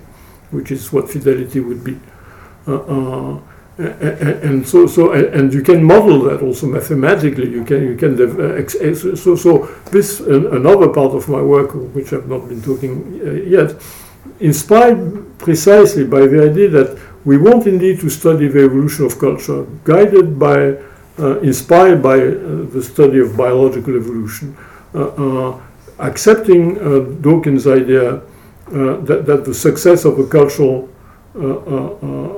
[0.50, 1.98] which is what fidelity would be.
[2.66, 3.40] Uh, uh,
[3.78, 7.50] and so, so, and you can model that also mathematically.
[7.50, 8.20] You can, you can.
[8.20, 8.68] Uh,
[9.16, 13.74] so, so this another part of my work, which I've not been talking uh, yet,
[14.42, 19.64] inspired precisely by the idea that we want indeed to study the evolution of culture,
[19.84, 20.76] guided by,
[21.18, 24.56] uh, inspired by uh, the study of biological evolution,
[24.94, 25.60] uh, uh
[25.98, 28.20] accepting uh, Dawkins' idea uh,
[29.06, 30.88] that, that the success of a cultural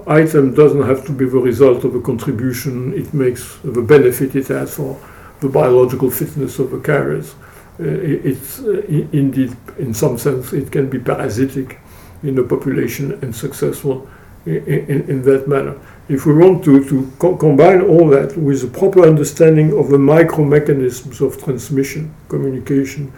[0.07, 4.49] item doesn't have to be the result of a contribution it makes, the benefit it
[4.49, 5.01] has for
[5.41, 7.35] the biological fitness of the carriers.
[7.79, 11.79] it's indeed, in some sense, it can be parasitic
[12.25, 14.09] in the population and successful
[14.47, 15.79] in, in, in that manner.
[16.09, 19.99] If we want to, to co combine all that with a proper understanding of the
[19.99, 23.13] micro mechanisms of transmission, communication,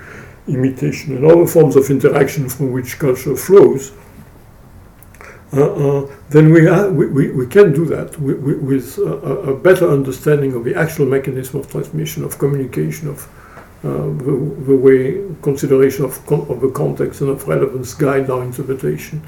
[0.47, 3.93] imitation, and other forms of interaction from which culture flows,
[5.53, 9.89] uh, uh, then we, we, we, we, can do that with, with a, a, better
[9.89, 13.29] understanding of the actual mechanism of transmission, of communication, of
[13.87, 19.23] Um, the, the, way consideration of, of the context and of relevance guide our interpretation,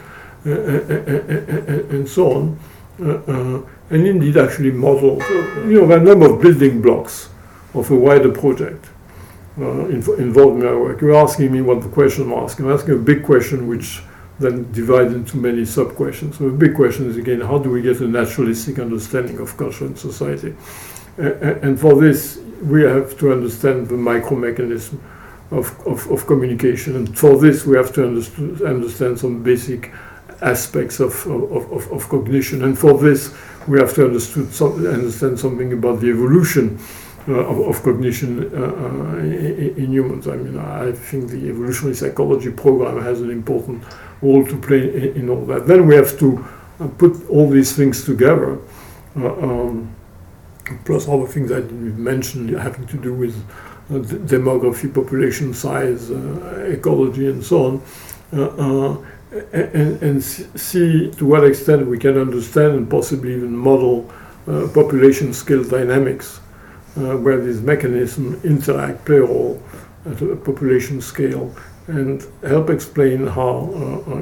[0.45, 2.59] uh, uh, and so on.
[3.01, 7.29] Uh, uh, and indeed, actually model, uh, you know, a number of building blocks
[7.73, 8.85] of a wider project.
[9.61, 11.01] Uh, involved in my work.
[11.01, 12.67] You're asking me what the question I'm asking.
[12.67, 14.03] I'm asking a big question which
[14.39, 16.39] then divides into many sub questions.
[16.39, 19.87] So the big question is again, how do we get a naturalistic understanding of culture
[19.87, 20.55] and society?
[21.19, 25.03] And for this, we have to understand the micro mechanism
[25.51, 26.97] of, of, of communication.
[26.97, 29.93] And for this, we have to understand some basic
[30.41, 32.65] aspects of, of, of, of, cognition.
[32.65, 33.35] And for this,
[33.67, 36.79] we have to understood some, understand something about the evolution
[37.27, 40.29] uh, of, of, cognition uh, uh, in, in, humans.
[40.29, 43.83] I mean, I think the evolutionary psychology program has an important
[44.23, 45.67] role to play in, in all that.
[45.67, 46.47] Then we have to
[46.81, 48.59] uh, put all these things together.
[49.17, 49.95] Uh, um,
[50.85, 53.35] plus other things I didn't mention having to do with
[53.91, 57.83] uh, demography, population size, uh, ecology, and so on,
[58.35, 58.97] uh, uh
[59.53, 64.11] and, and, see to what extent we can understand and possibly even model
[64.47, 66.39] uh, population scale dynamics,
[66.95, 69.63] where these mechanisms interact, play a role
[70.05, 71.55] at a population scale,
[71.87, 73.71] and help explain how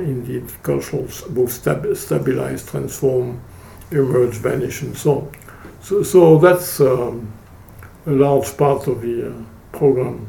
[0.01, 3.41] indeed cultures both stab stabilize, transform,
[3.91, 5.33] emerge, vanish, and so on.
[5.87, 7.33] So, so that's um,
[8.07, 10.29] a large part of the uh, program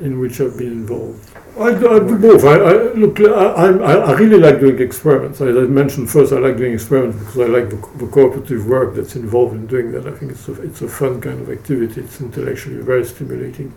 [0.00, 1.30] in which I've been involved.
[1.58, 2.44] I, I do both.
[2.44, 3.20] I, I look.
[3.20, 5.42] I, I, really like doing experiments.
[5.42, 8.94] As I mentioned first, I like doing experiments because I like the, the, cooperative work
[8.94, 10.06] that's involved in doing that.
[10.06, 12.00] I think it's a, it's a fun kind of activity.
[12.00, 13.70] It's intellectually very stimulating,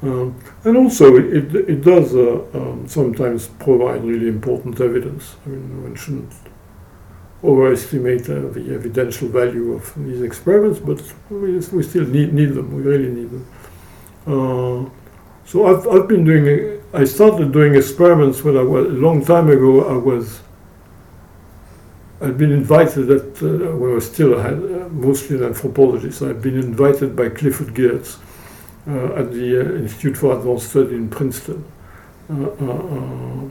[0.00, 0.34] um,
[0.64, 5.36] and also it it, it does uh, um, sometimes provide really important evidence.
[5.44, 6.32] I mean, one shouldn't
[7.42, 12.74] overestimate uh, the evidential value of these experiments, but we, we still need, need them.
[12.74, 13.46] We really need them.
[14.26, 14.90] Uh,
[15.46, 16.80] so I've, I've been doing.
[16.92, 19.88] I started doing experiments when I was a long time ago.
[19.88, 20.42] I was.
[22.20, 26.20] I'd been invited at uh, when I was still had, uh, mostly an anthropologist.
[26.22, 28.18] I'd been invited by Clifford Geertz
[28.86, 31.64] uh, at the uh, Institute for Advanced Study in Princeton.
[32.28, 33.48] Uh,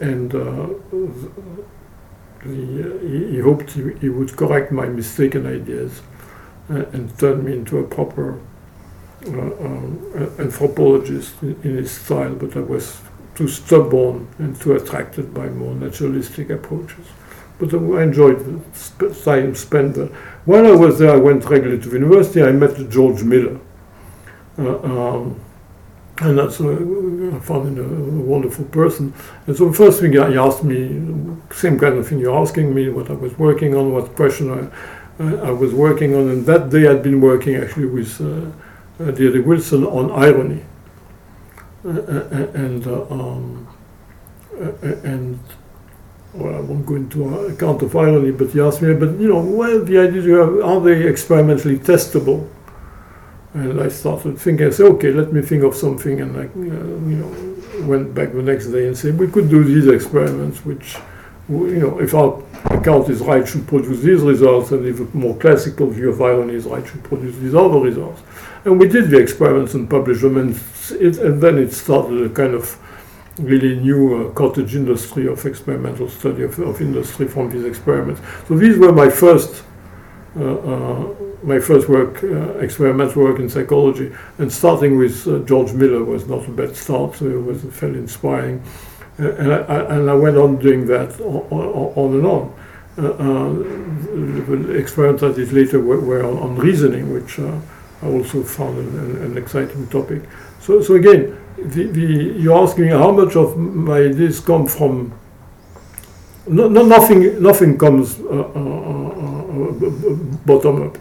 [0.00, 0.32] and
[2.44, 6.02] he, he, hoped he, he, would correct my mistaken ideas
[6.68, 8.40] and turn me into a proper
[9.28, 13.00] um, anthropologist in, in his style, but I was
[13.34, 17.06] too stubborn and too attracted by more naturalistic approaches.
[17.58, 18.62] But I enjoyed
[18.98, 20.06] the time spent there.
[20.44, 22.42] While I was there, I went regularly to university.
[22.42, 23.60] I met George Miller.
[24.58, 25.40] Uh, um,
[26.18, 29.14] and that's uh, I found him a, wonderful person.
[29.46, 30.88] And so the first thing he asked me,
[31.50, 34.70] same kind of thing you're asking me, what I was working on, what question
[35.18, 36.28] I, I, was working on.
[36.28, 38.50] And that day I'd been working actually with uh,
[39.02, 40.62] uh, Deirdre Wilson on irony.
[41.84, 43.66] Uh, uh, and um,
[45.02, 45.40] and
[46.34, 49.40] well, I won't go into account of irony, but he asked me, but you know,
[49.40, 52.48] well, the ideas you have, are they experimentally testable?
[53.54, 56.20] And I started thinking, I said, okay, let me think of something.
[56.20, 56.48] And I, uh,
[57.10, 60.96] you know, went back the next day and said, we could do these experiments, which,
[61.48, 65.36] you know, if our account is right, should produce these results, and if a more
[65.36, 68.22] classical view of irony is right, should produce these other results.
[68.64, 70.58] And we did the experiments and published them, and,
[70.92, 72.78] it, and then it started a kind of
[73.38, 78.20] really new uh, cottage industry of experimental study of, of industry from these experiments.
[78.46, 79.64] So these were my first
[80.38, 85.72] uh, uh, my first work, uh, experimental work in psychology, and starting with uh, George
[85.72, 87.16] Miller was not a bad start.
[87.16, 88.62] So it was fairly inspiring,
[89.18, 89.58] uh, and I,
[89.96, 92.54] and I went on doing that on, on and on.
[92.98, 93.02] Uh,
[94.50, 99.22] the experiments I did later were, were on, on, reasoning, which I also found an,
[99.24, 100.22] an, exciting topic.
[100.60, 102.02] So, so again, the, the,
[102.38, 105.18] you're asking how much of my ideas come from.
[106.46, 109.12] No, no, nothing, nothing comes uh, uh,
[110.44, 110.98] bottom up.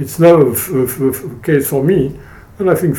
[0.00, 2.18] It's never the case for me,
[2.58, 2.96] and I think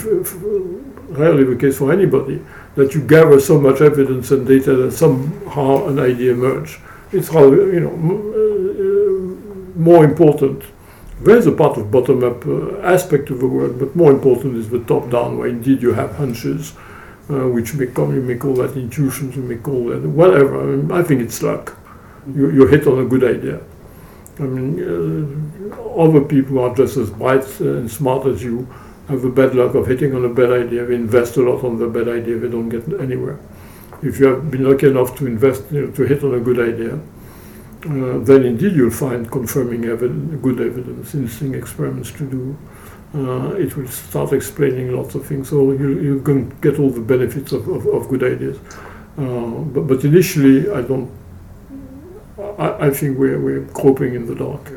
[1.09, 2.41] rarely the case for anybody,
[2.75, 6.77] that you gather so much evidence and data that somehow an idea emerges.
[7.11, 10.63] It's rather, you know, uh, more important.
[11.21, 14.83] There's a part of bottom-up uh, aspect of the work, but more important is the
[14.83, 16.73] top-down, where indeed you have hunches,
[17.29, 20.61] uh, which become, you may call that intuitions, you may call that whatever.
[20.61, 21.77] I, mean, I think it's luck.
[22.27, 23.61] You, you hit on a good idea.
[24.39, 28.67] I mean, uh, other people are just as bright and smart as you
[29.07, 30.86] have the bad luck of hitting on a bad idea.
[30.86, 33.39] They invest a lot on the bad idea, they don't get anywhere.
[34.01, 36.59] If you have been lucky enough to invest, you know, to hit on a good
[36.59, 36.95] idea,
[37.86, 42.57] uh, then indeed you'll find confirming evidence, good evidence, interesting experiments to do.
[43.13, 45.49] Uh, it will start explaining lots of things.
[45.49, 48.57] So you, you can get all the benefits of, of, of good ideas.
[49.17, 51.11] Uh, but, but initially, I don't
[52.57, 54.71] I, I think we're, we're groping in the dark.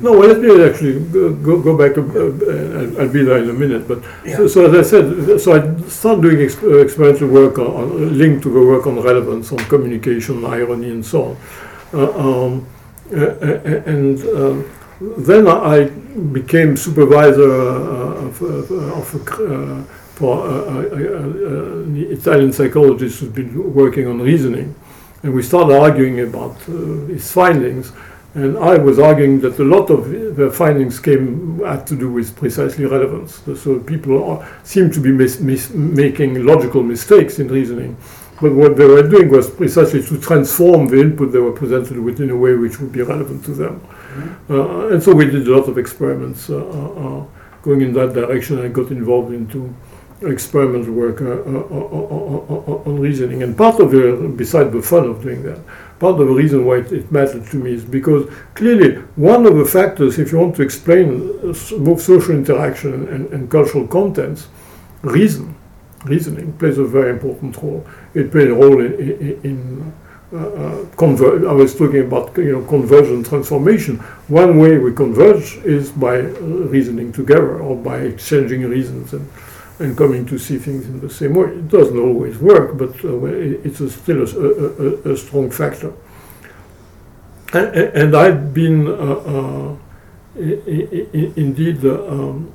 [0.00, 1.98] No, well, let me actually go, go back.
[1.98, 3.88] Uh, uh, I'll be there in a minute.
[3.88, 4.36] But yeah.
[4.36, 8.18] so, so, as I said, so I started doing exp uh, experimental work on, on,
[8.18, 11.36] linked to the work on relevance, on communication, irony, and so on.
[11.92, 12.66] Uh, um,
[13.12, 13.30] uh,
[13.86, 14.62] and uh,
[15.16, 15.86] then I
[16.32, 24.74] became supervisor of, of for an Italian psychologist who's been working on reasoning.
[25.22, 27.92] And we started arguing about uh, his findings.
[28.34, 32.36] And I was arguing that a lot of the findings came had to do with
[32.36, 33.42] precisely relevance.
[33.60, 37.96] So people are, seem to be mis mis making logical mistakes in reasoning.
[38.40, 42.20] But what they were doing was precisely to transform the input they were presented with
[42.20, 43.74] in a way which would be relevant to them.
[43.74, 44.54] Mm -hmm.
[44.54, 47.22] uh, and so we did a lot of experiments uh, uh, uh
[47.62, 48.64] going in that direction.
[48.66, 49.58] I got involved into
[50.22, 53.42] experimental work uh, uh, uh, on reasoning.
[53.42, 55.60] And part of the, besides the fun of doing that,
[55.98, 59.56] part of the reason why it, it, mattered to me is because clearly one of
[59.56, 61.38] the factors, if you want to explain
[61.78, 64.48] both social interaction and, and cultural contents,
[65.02, 65.54] reason,
[66.04, 67.86] reasoning plays a very important role.
[68.14, 69.92] It plays a role in, in, in
[70.30, 73.96] uh, conver- I was talking about you know conversion transformation.
[74.28, 79.26] One way we converge is by reasoning together or by exchanging reasons and
[79.78, 81.48] and coming to see things in the same way.
[81.48, 85.92] It doesn't always work, but uh, it's a, still a, a, a, strong factor.
[87.52, 89.76] And, and I've been uh, uh,
[90.38, 92.52] indeed uh, um,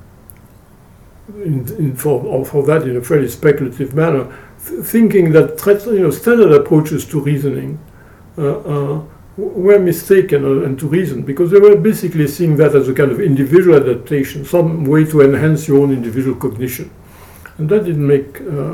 [1.36, 4.26] in, in for, for that in a fairly speculative manner,
[4.66, 5.48] th thinking that
[5.88, 7.80] you know, standard approaches to reasoning
[8.38, 9.02] uh, uh,
[9.38, 13.20] were mistaken and to reason because they were basically seeing that as a kind of
[13.20, 16.90] individual adaptation, some way to enhance your own individual cognition.
[17.58, 18.74] And that didn't make uh,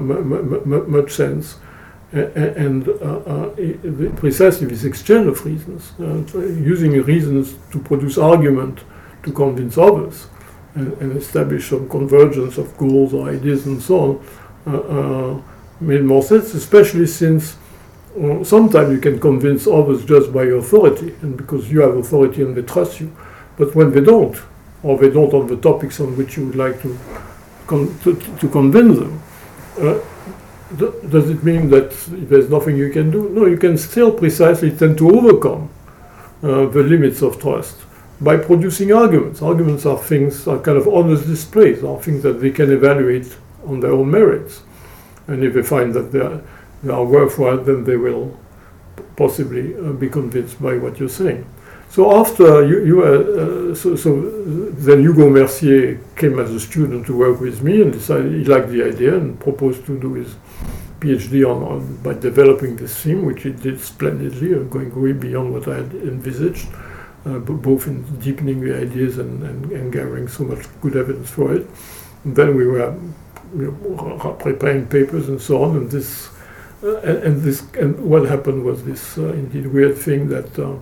[0.88, 1.57] much sense.
[2.11, 2.93] and uh,
[3.34, 3.49] uh,
[4.15, 8.80] precisely this exchange of reasons, using reasons to produce argument
[9.23, 10.27] to convince others
[10.75, 14.21] and, establish some convergence of goals or ideas and so
[14.65, 15.43] on,
[15.80, 17.57] made more sense, especially since
[18.43, 22.61] sometimes you can convince others just by authority and because you have authority and they
[22.63, 23.15] trust you.
[23.57, 24.38] But when they don't,
[24.84, 26.97] or they don't on the topics on which you would like to,
[27.70, 29.22] to, to, convince them,
[29.78, 29.99] uh,
[30.78, 33.30] th- does it mean that there's nothing you can do?
[33.30, 35.70] No, you can still precisely tend to overcome
[36.43, 37.78] uh, the limits of trust
[38.22, 39.41] by producing arguments.
[39.41, 43.80] Arguments are things, are kind of honest displays, are things that they can evaluate on
[43.80, 44.61] their own merits.
[45.28, 46.41] And if they find that they are
[46.82, 48.39] they are worthwhile, then they will
[49.15, 51.45] possibly uh, be convinced by what you're saying.
[51.89, 54.21] So after you, you uh, so, so
[54.71, 58.69] then Hugo Mercier came as a student to work with me and decided he liked
[58.69, 60.35] the idea and proposed to do his
[60.99, 65.51] PhD on, on by developing this theme, which he did splendidly, uh, going way beyond
[65.51, 66.67] what I had envisaged,
[67.25, 71.53] uh, both in deepening the ideas and, and, and, gathering so much good evidence for
[71.53, 71.67] it.
[72.23, 72.93] And then we were
[73.55, 76.29] you know, preparing papers and so on, and this
[76.83, 80.75] uh, and, and, this and what happened was this uh, indeed weird thing that uh,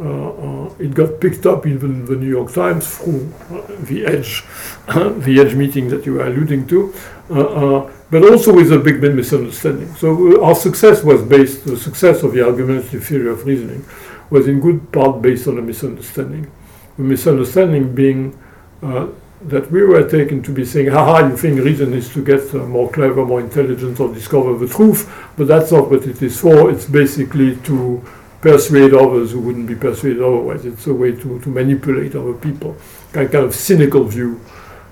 [0.00, 4.44] Uh, uh, it got picked up in the New York Times through uh, the Edge,
[4.86, 6.94] the Edge meeting that you were alluding to,
[7.28, 9.92] but also with a big misunderstanding.
[9.96, 13.84] So our success was based, the success of the argumentative theory of reasoning
[14.30, 16.50] was in good part based on a misunderstanding.
[16.96, 18.38] The misunderstanding being
[18.82, 19.08] uh,
[19.42, 22.58] that we were taken to be saying, haha, you think reason is to get uh,
[22.58, 26.70] more clever, more intelligent, or discover the truth, but that's not what it is for.
[26.70, 28.04] It's basically to
[28.40, 30.64] persuade others who wouldn't be persuaded otherwise.
[30.64, 32.76] It's a way to, to manipulate other people.
[33.10, 34.40] A kind of cynical view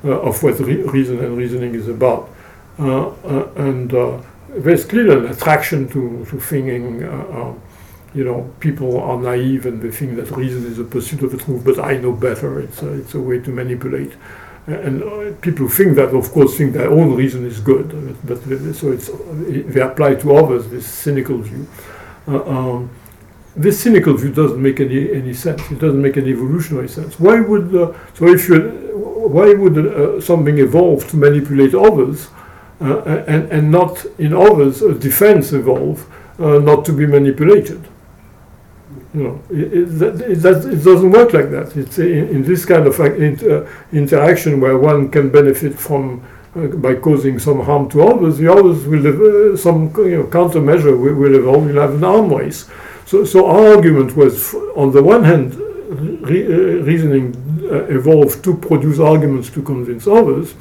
[0.05, 2.31] uh, of what re- reason and reasoning is about.
[2.79, 7.55] Uh, uh and uh, there's clearly an attraction to, to thinking uh,
[8.17, 11.37] you know, people are naive and they think that reason is a pursuit of the
[11.37, 12.61] truth, but I know better.
[12.61, 14.15] It's a, it's a way to manipulate.
[14.67, 17.91] And uh, people think that, of course, think their own reason is good.
[18.27, 19.11] But, but so it's,
[19.73, 21.69] they apply to others this cynical view.
[22.27, 22.91] Um,
[23.57, 25.63] this cynical view doesn't make any, any sense.
[25.71, 27.19] It doesn't make any evolutionary sense.
[27.19, 28.61] Why would uh, so if you
[29.29, 32.29] why would uh, something evolve to manipulate others,
[32.81, 36.07] uh, and and not in others a defense evolve
[36.39, 37.89] uh, not to be manipulated?
[39.15, 41.75] you know, it, it, it, it, doesn't work like that.
[41.75, 46.23] It's in, in this kind of uh, interaction where one can benefit from
[46.55, 50.99] uh, by causing some harm to others, the others will uh, some you know, countermeasure
[50.99, 51.67] will, will evolve.
[51.67, 52.69] You'll have an arm race.
[53.07, 57.35] So, so our argument was, on the one hand, re, uh, reasoning
[57.71, 60.55] uh, evolved to produce arguments to convince others,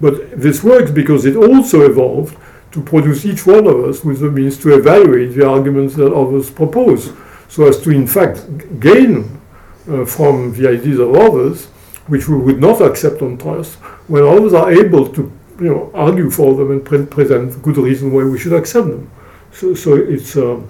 [0.00, 2.36] but this works because it also evolved
[2.72, 6.50] to produce each one of us with the means to evaluate the arguments that others
[6.50, 7.12] propose
[7.48, 8.46] so as to in fact
[8.80, 9.40] gain
[9.88, 11.66] uh, from the ideas of others,
[12.08, 13.74] which we would not accept on trust,
[14.08, 18.12] when others are able to you know, argue for them and pre- present good reason
[18.12, 19.10] why we should accept them.
[19.52, 20.60] So, so it's, uh,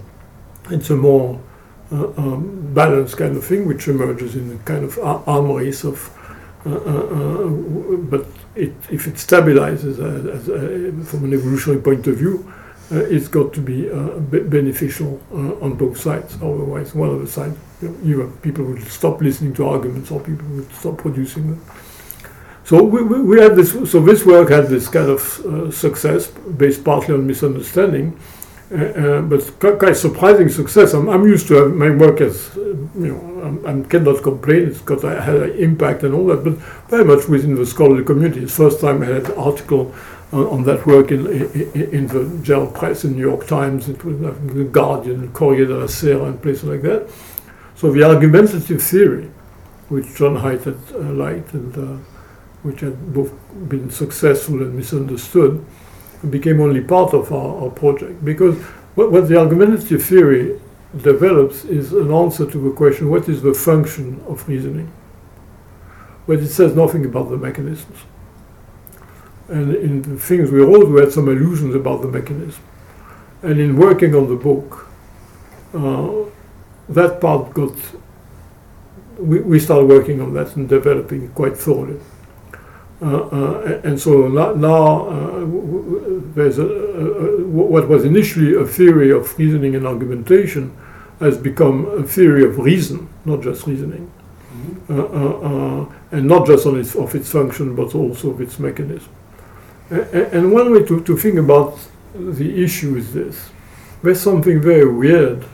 [0.71, 1.41] it's a more
[1.93, 6.11] uh, um, balanced kind of thing, which emerges in a kind of arm race of,
[6.67, 12.17] uh, uh, uh, but it, if it stabilizes as, as, from an evolutionary point of
[12.17, 12.53] view,
[12.93, 16.35] uh, it's got to be uh, beneficial uh, on both sides.
[16.37, 20.47] Otherwise, one of the sides, you know, people would stop listening to arguments or people
[20.49, 21.65] would stop producing them.
[22.65, 23.73] So we, we, we had this.
[23.91, 28.19] So this work had this kind of success based partly on misunderstanding,
[28.73, 30.93] uh, uh, but quite surprising success.
[30.93, 34.75] I'm, I'm used to my work as you know, I cannot complain.
[34.85, 36.55] Got a, had an impact and all that, but
[36.89, 38.43] very much within the scholarly community.
[38.43, 39.95] It's first time I had an article
[40.33, 44.05] on, on that work in, in, in, the general press, in New York Times, it
[44.05, 47.09] was like the Guardian, Corriere della Sera, and places like that.
[47.77, 49.31] So the argumentative theory,
[49.89, 52.03] which John Haidt had uh, liked and uh,
[52.63, 53.33] which had both
[53.69, 55.65] been successful and misunderstood,
[56.31, 58.25] became only part of our, our project.
[58.25, 58.57] Because
[58.95, 60.59] what, what the argumentative theory
[61.03, 64.91] develops is an answer to the question what is the function of reasoning?
[66.27, 67.99] But it says nothing about the mechanisms.
[69.49, 72.63] And in the things we wrote, we had some illusions about the mechanism.
[73.43, 74.89] And in working on the book,
[75.73, 76.25] uh,
[76.89, 77.75] that part got,
[79.19, 82.01] we, we started working on that and developing quite thoroughly.
[83.03, 85.45] Uh, uh, and so now uh,
[86.35, 90.75] there's a, a, what was initially a theory of reasoning and argumentation
[91.21, 94.11] has become a theory of reason, not just reasoning,
[94.89, 98.59] uh, uh, uh, and not just on its, of its function, but also of its
[98.59, 99.09] mechanism.
[99.91, 101.79] A- and one way to, to think about
[102.15, 103.51] the issue is this.
[104.03, 105.45] There's something very weird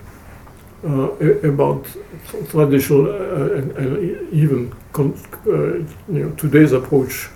[0.85, 1.11] uh,
[1.49, 1.87] about
[2.49, 5.03] traditional uh, and, and, even uh,
[5.53, 7.29] you know, today's approach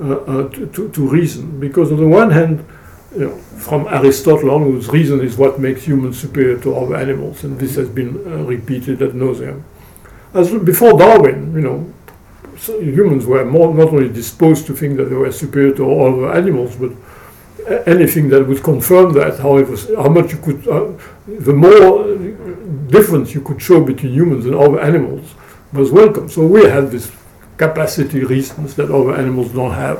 [0.00, 1.58] uh, to, to, to, reason.
[1.60, 2.64] Because on the one hand,
[3.12, 7.58] you know, from Aristotle onwards, reason is what makes humans superior to other animals, and
[7.58, 9.62] this has been repeated ad nauseum.
[10.34, 11.94] As before Darwin, you know,
[12.58, 16.24] so humans were more, not only disposed to think that they were superior to all
[16.24, 16.92] other animals, but
[17.86, 20.92] anything that would confirm that, however, how much you could, uh,
[21.26, 22.04] the more
[22.88, 25.34] difference you could show between humans and other animals
[25.72, 26.28] was welcome.
[26.28, 27.10] So we had this
[27.56, 29.98] capacity reasons that other animals don't have,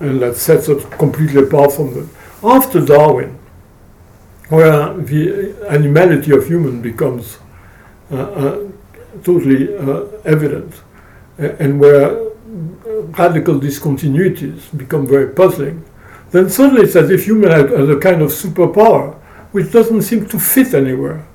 [0.00, 2.10] and that sets us completely apart from them.
[2.42, 3.38] After Darwin,
[4.48, 7.38] where the animality of human becomes
[8.10, 8.68] uh, uh,
[9.22, 10.74] totally uh, evident,
[11.38, 12.30] and where
[13.18, 15.84] radical discontinuities become very puzzling,
[16.30, 19.14] then suddenly it's as if human has a kind of superpower
[19.52, 21.26] which doesn't seem to fit anywhere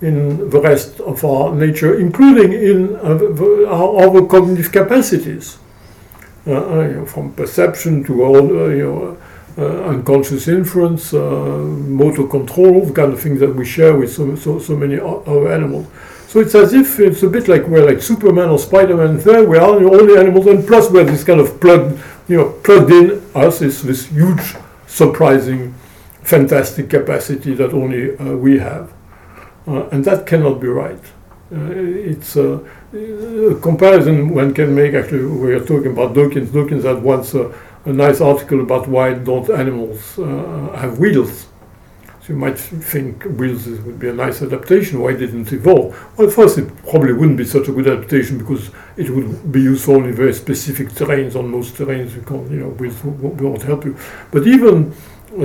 [0.00, 5.58] in the rest of our nature, including in uh, our other cognitive capacities,
[6.46, 9.16] uh, uh, you know, from perception to all, you know,
[9.58, 14.76] unconscious inference, motor control, the kind of things that we share with so, so, so
[14.76, 15.88] many other animals.
[16.28, 19.18] So it's as if it's a bit like we're like Superman or Spider-Man.
[19.18, 22.50] There we are, all the animals, and plus we're this kind of plugged, you know,
[22.62, 24.54] plugged in us is this huge,
[24.86, 25.74] surprising,
[26.22, 28.92] fantastic capacity that only uh, we have,
[29.90, 31.00] and that cannot be right.
[31.50, 32.60] Uh, it's a,
[32.92, 34.94] a, comparison one can make.
[34.94, 36.50] Actually, we are talking about Dawkins.
[36.50, 37.54] Dawkins had once a,
[37.86, 41.46] a nice article about why don't animals uh, have wheels
[42.28, 45.00] So you might think wheels would be a nice adaptation.
[45.00, 45.96] Why didn't it evolve?
[46.18, 50.04] Well, first, it probably wouldn't be such a good adaptation because it would be useful
[50.04, 51.34] in very specific terrains.
[51.36, 53.96] On most terrains, you can't, you know, wheels won't help you.
[54.30, 54.92] But even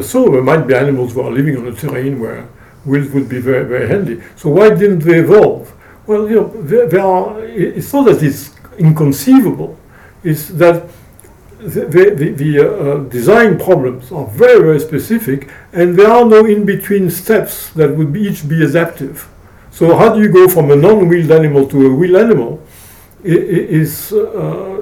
[0.01, 2.49] so, there might be animals who are living on a terrain where
[2.85, 4.21] wheels would be very, very handy.
[4.35, 5.73] So why didn't they evolve?
[6.05, 7.39] Well, you know, there, are.
[7.45, 9.77] It's not that it's inconceivable.
[10.23, 10.89] It's that
[11.59, 16.65] the, the, the uh, design problems are very, very specific, and there are no in
[16.65, 19.29] between steps that would be, each be adaptive.
[19.71, 22.61] So, how do you go from a non wheeled animal to a wheeled animal?
[23.23, 24.73] It, uh,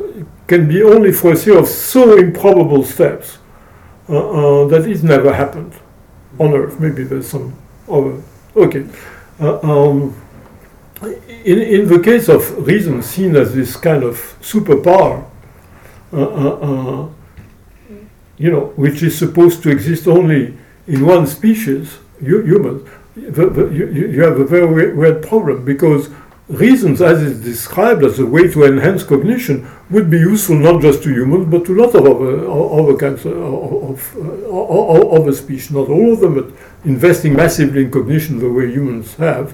[0.47, 3.37] can be only for a series of so improbable steps
[4.09, 5.73] uh, uh, that it never happened
[6.39, 6.77] on Earth.
[6.77, 7.55] Maybe there's some
[7.91, 8.21] other.
[8.55, 8.85] Okay.
[9.39, 10.15] Uh, um,
[11.43, 15.25] in, in the case of reason seen as this kind of superpower,
[16.13, 17.09] uh, uh, uh,
[18.37, 23.87] you know, which is supposed to exist only in one species, humans, the, the, you,
[23.87, 26.09] you, have a very weird problem because
[26.51, 31.03] reasons, as is described as a way to enhance cognition, would be useful not just
[31.03, 35.71] to humans but to lots of other, other kinds of, of, of other species.
[35.71, 36.51] Not all of them, but
[36.85, 39.53] investing massively in cognition the way humans have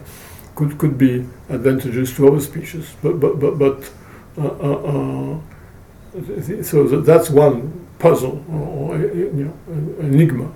[0.56, 2.96] could, could be advantageous to other species.
[3.02, 3.92] But, but, but, but
[4.38, 5.40] uh, uh,
[6.64, 10.52] so that's one puzzle or you know, enigma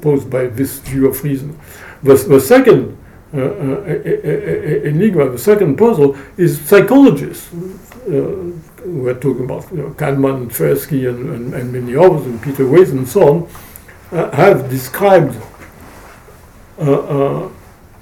[0.00, 1.58] posed by this view of reason.
[2.02, 2.96] The, the second
[3.34, 7.52] uh, uh, enigma, the second puzzle is psychologists.
[7.52, 8.52] Uh,
[8.84, 12.98] we're talking about you know, Kahneman, Tversky, and, and, and, many others, and Peter Wason,
[12.98, 13.48] and so on,
[14.12, 15.36] uh, have described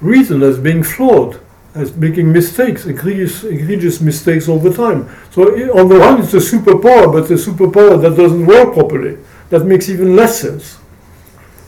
[0.01, 1.39] reason as being flawed
[1.75, 5.09] as making mistakes, egregious, egregious mistakes all the time.
[5.31, 9.17] So on the one, it's a superpower, but a superpower that doesn't work properly.
[9.49, 10.77] That makes even less sense.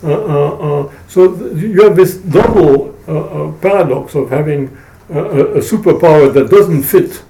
[0.03, 4.75] Uh, uh, uh, so th- you have this double uh, uh, paradox of having
[5.09, 7.23] a, a, superpower that doesn't fit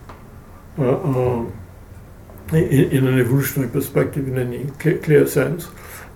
[0.80, 1.45] uh,
[2.53, 5.67] in, in, an evolutionary perspective in any cl- clear sense,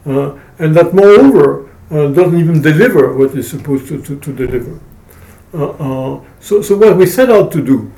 [0.05, 4.79] and that moreover doesn't even deliver what it's supposed to, to, to deliver.
[5.53, 7.91] Uh, uh, so, so what we set out to do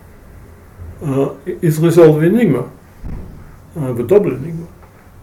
[1.04, 2.72] uh, is resolve the enigma,
[3.76, 4.68] the double enigma.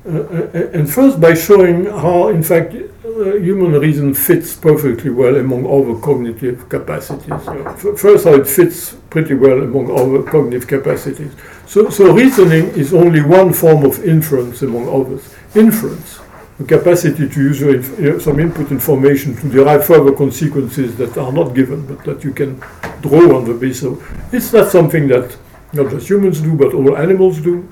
[0.05, 2.75] and first by showing how, in fact,
[3.09, 7.31] Uh, human reason fits perfectly well among other cognitive capacities.
[7.31, 11.33] Uh, first, how it fits pretty well among other cognitive capacities.
[11.67, 15.35] So, so reasoning is only one form of inference among others.
[15.55, 16.21] Inference
[16.59, 21.33] the capacity to use inf uh, some input information to derive further consequences that are
[21.33, 22.61] not given, but that you can
[23.01, 24.35] draw on the basis of.
[24.35, 25.35] It's not something that
[25.73, 27.67] not just humans do, but all animals do.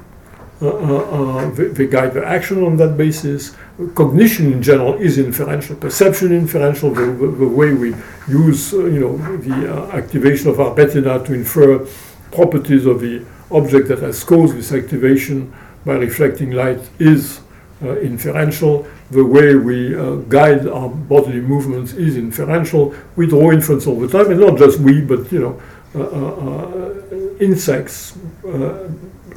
[0.62, 3.54] Uh, uh, they, they guide their action on that basis.
[3.94, 5.76] Cognition in general is inferential.
[5.76, 6.90] Perception inferential.
[6.90, 7.94] The, the, the way we
[8.26, 11.86] use, uh, you know, the uh, activation of our retina to infer
[12.32, 15.52] properties of the object that has caused this activation
[15.84, 17.40] by reflecting light is
[17.82, 18.86] uh, inferential.
[19.10, 22.94] The way we uh, guide our bodily movements is inferential.
[23.14, 25.62] We draw inference all the time, and not just we, but you know,
[25.94, 26.94] uh, uh,
[27.38, 28.88] insects, uh,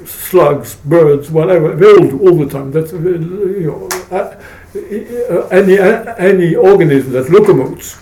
[0.05, 1.75] slugs, birds, whatever.
[1.75, 2.71] They all all the time.
[2.71, 4.41] That's you know, uh,
[4.75, 7.99] uh, any any organism that locomotes,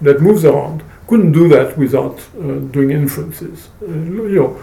[0.00, 3.68] that moves around, couldn't do that without uh, doing inferences.
[3.82, 4.60] Uh, you know,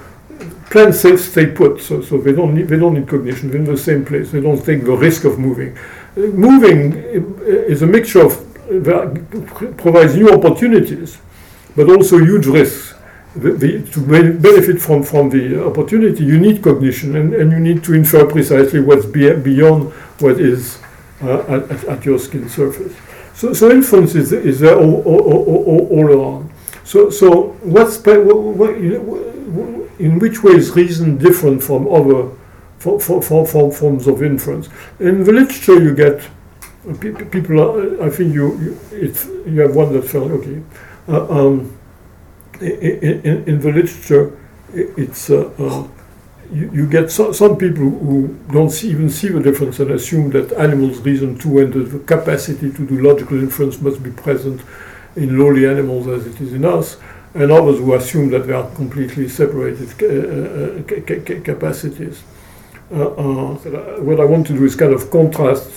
[0.70, 3.50] plants stay, put, so, so they don't need they don't need cognition.
[3.50, 4.32] They're in the same place.
[4.32, 5.78] They don't take the risk of moving.
[5.78, 6.94] Uh, moving
[7.44, 8.42] is a mixture of
[9.78, 11.20] provides new opportunities,
[11.76, 12.95] but also huge risks.
[13.36, 17.94] The, to benefit from, from the opportunity, you need cognition and, and you need to
[17.94, 20.80] infer precisely what's be, beyond what is
[21.22, 22.96] uh, at, at- your skin surface.
[23.34, 26.50] So, so inference is, is there all, all, all, all, around.
[26.86, 28.76] So, so what's what,
[30.00, 32.30] in which way is reason different from other
[32.78, 34.70] for, for, for, for forms of inference?
[35.00, 36.22] In the literature, you get
[36.88, 37.60] uh, pe- pe- people.
[37.60, 39.14] Are, I think you you,
[39.46, 40.62] you have one that felt okay.
[41.08, 41.78] Uh, um,
[42.62, 44.32] i- i- in, in the literature,
[44.74, 45.88] it's uh, uh,
[46.52, 50.30] you, you get so, some people who don't see, even see the difference and assume
[50.32, 54.62] that animals reason too, and the capacity to do logical inference must be present
[55.16, 56.98] in lowly animals as it is in us,
[57.34, 62.24] and others who assume that they are completely separated uh, uh, ca- ca- ca- capacities.
[62.94, 63.56] Uh, uh,
[64.02, 65.70] what I want to do is kind of contrast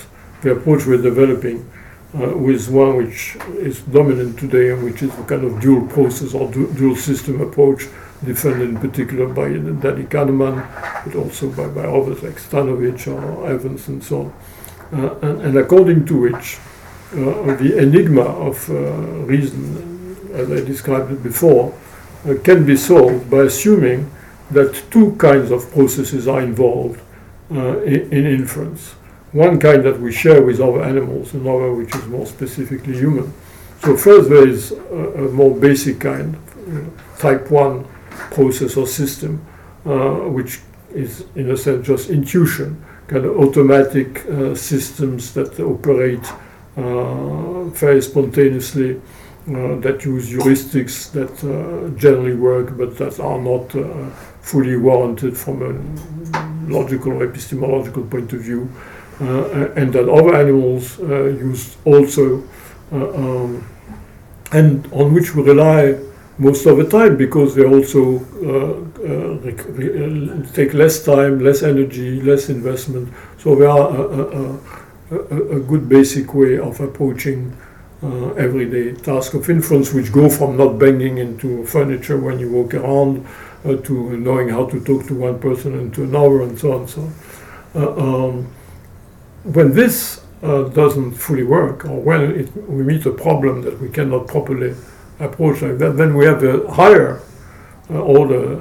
[0.43, 1.69] the approach we're developing
[2.15, 6.35] uh, with one which is dominant today and which is a kind of dual process
[6.35, 7.87] or du- dual system approach
[8.25, 10.67] defended in particular by Danny Kahneman,
[11.05, 14.33] but also by, by others like Stanovich or Evans and so on.
[14.91, 16.59] Uh, and, and according to which
[17.13, 18.75] uh, the enigma of uh,
[19.25, 21.75] reason, as I described it before,
[22.27, 24.11] uh, can be solved by assuming
[24.51, 27.01] that two kinds of processes are involved
[27.51, 28.95] uh, in, in inference.
[29.39, 33.33] One kind that we share with other animals, another which is more specifically human.
[33.85, 37.85] So first there is a, a more basic kind, uh, type 1
[38.33, 39.47] process or system,
[39.87, 40.59] uh, which
[40.93, 46.27] is in a sense just intuition, kind of automatic uh, systems that operate
[46.77, 51.33] uh, very spontaneously, uh, that use heuristics that
[51.97, 53.71] generally work but that are not
[54.43, 55.73] fully warranted from a
[56.69, 58.69] logical or epistemological point of view,
[59.21, 62.43] and that other animals uh, use also,
[62.93, 63.67] uh, um,
[64.53, 65.99] and on which we rely
[66.39, 72.21] most of the time because they also uh, uh, uh, take less time, less energy,
[72.21, 73.13] less investment.
[73.39, 74.61] So they are a, a,
[75.11, 77.57] a, a, good basic way of approaching
[78.03, 82.75] uh, everyday task of inference, which go from not banging into furniture when you walk
[82.75, 83.27] around
[83.65, 86.81] uh, to knowing how to talk to one person and to another, and so on.
[86.83, 87.15] and So on.
[87.75, 88.55] Uh, um,
[89.45, 93.89] when this uh, doesn't fully work, or when it, we meet a problem that we
[93.89, 94.75] cannot properly
[95.21, 97.21] approach like that, then we have a higher
[97.91, 98.59] uh, order uh,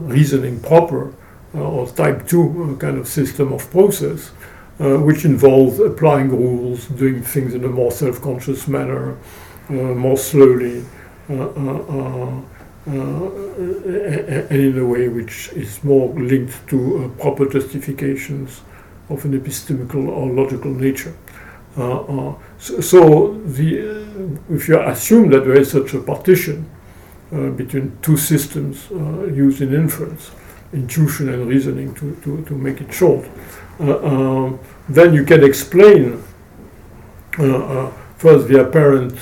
[0.00, 1.12] reasoning proper
[1.54, 4.30] uh, or type 2 uh, kind of system of process,
[4.80, 9.16] uh, which involves applying rules, doing things in a more self conscious manner,
[9.68, 10.84] more slowly,
[11.28, 12.44] and
[12.86, 18.60] in a way which is more linked to proper justifications
[19.08, 21.14] of an epistemical or logical nature.
[21.78, 26.68] Uh, uh, so, so the, uh, if you assume that there is such a partition
[27.32, 30.32] uh, between two systems used in inference,
[30.72, 33.24] intuition and reasoning to, to, to make it short,
[33.78, 36.22] um, then you can explain
[38.16, 39.16] first the apparent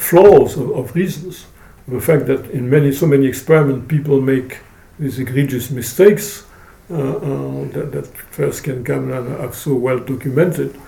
[0.00, 1.46] flaws of, of reasons,
[1.86, 4.60] the fact that in many so many experiments people make
[4.98, 6.44] these egregious mistakes
[6.88, 10.78] that, that Tversky and Kahneman have so well documented,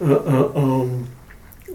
[0.00, 1.08] uh, uh, um,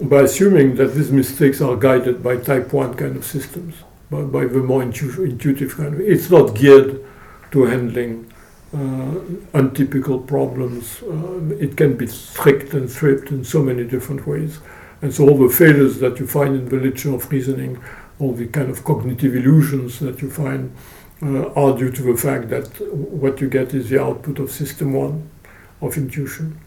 [0.02, 3.76] by assuming that these mistakes are guided by type 1 kind of systems,
[4.10, 6.02] by, by the more intu- intuitive kind of.
[6.02, 7.04] It's not geared
[7.52, 8.32] to handling
[8.74, 9.16] uh,
[9.54, 11.02] untypical problems.
[11.02, 14.60] Uh, it can be tricked and stripped in so many different ways.
[15.02, 17.82] And so all the failures that you find in the literature of reasoning,
[18.20, 20.76] all the kind of cognitive illusions that you find,
[21.22, 24.94] uh, are due to the fact that what you get is the output of system
[24.94, 25.30] one
[25.82, 26.60] of intuition.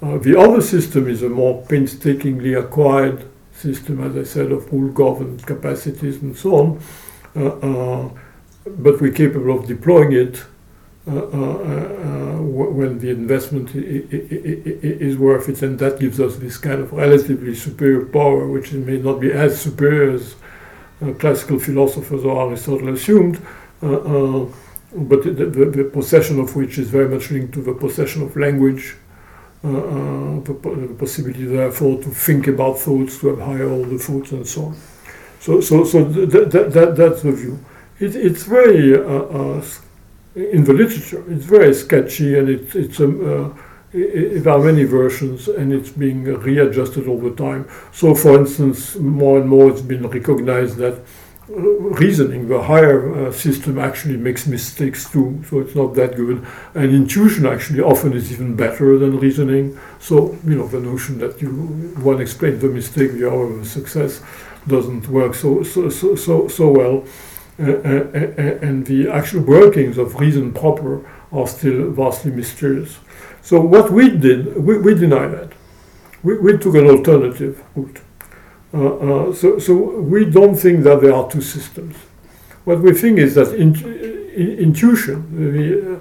[0.00, 4.92] Uh, the other system is a more painstakingly acquired system, as I said, of rule
[4.92, 6.82] governed capacities and so on.
[7.36, 8.10] Uh, uh,
[8.66, 10.44] but we're capable of deploying it
[11.06, 16.92] uh, uh, when the investment is worth it, and that gives us this kind of
[16.92, 20.34] relatively superior power, which may not be as superior as
[21.18, 23.40] classical philosophers or Aristotle assumed,
[23.80, 28.36] but the, the, the, possession of which is very much linked to the possession of
[28.36, 28.96] language,
[29.64, 34.46] uh, uh, the, possibility therefore to think about thoughts, to have higher order thoughts, and
[34.46, 34.76] so on.
[35.40, 37.58] So, so, so th- th- th- that's the view.
[38.00, 39.62] It, it's very uh,
[40.34, 41.24] in the literature.
[41.30, 43.62] It's very sketchy, and it, it's um, uh,
[43.92, 47.68] it, there are many versions, and it's being readjusted all the time.
[47.92, 51.00] So, for instance, more and more it's been recognized that uh,
[51.48, 56.46] reasoning, the higher uh, system actually makes mistakes too, so it's not that good.
[56.74, 59.78] And intuition actually often is even better than reasoning.
[59.98, 61.50] So, you know, the notion that you
[62.02, 64.22] one explains the mistake, the other the success
[64.66, 67.04] doesn't work so so so so, so well.
[67.60, 72.98] Uh, uh, uh, and the actual workings of reason proper are still vastly mysterious.
[73.42, 75.50] So what we did, we, we deny that.
[76.22, 78.00] We, we took an alternative route.
[78.72, 81.96] Uh, uh, so, so we don't think that there are two systems.
[82.64, 83.74] What we think is that in,
[84.34, 86.00] in, intuition the,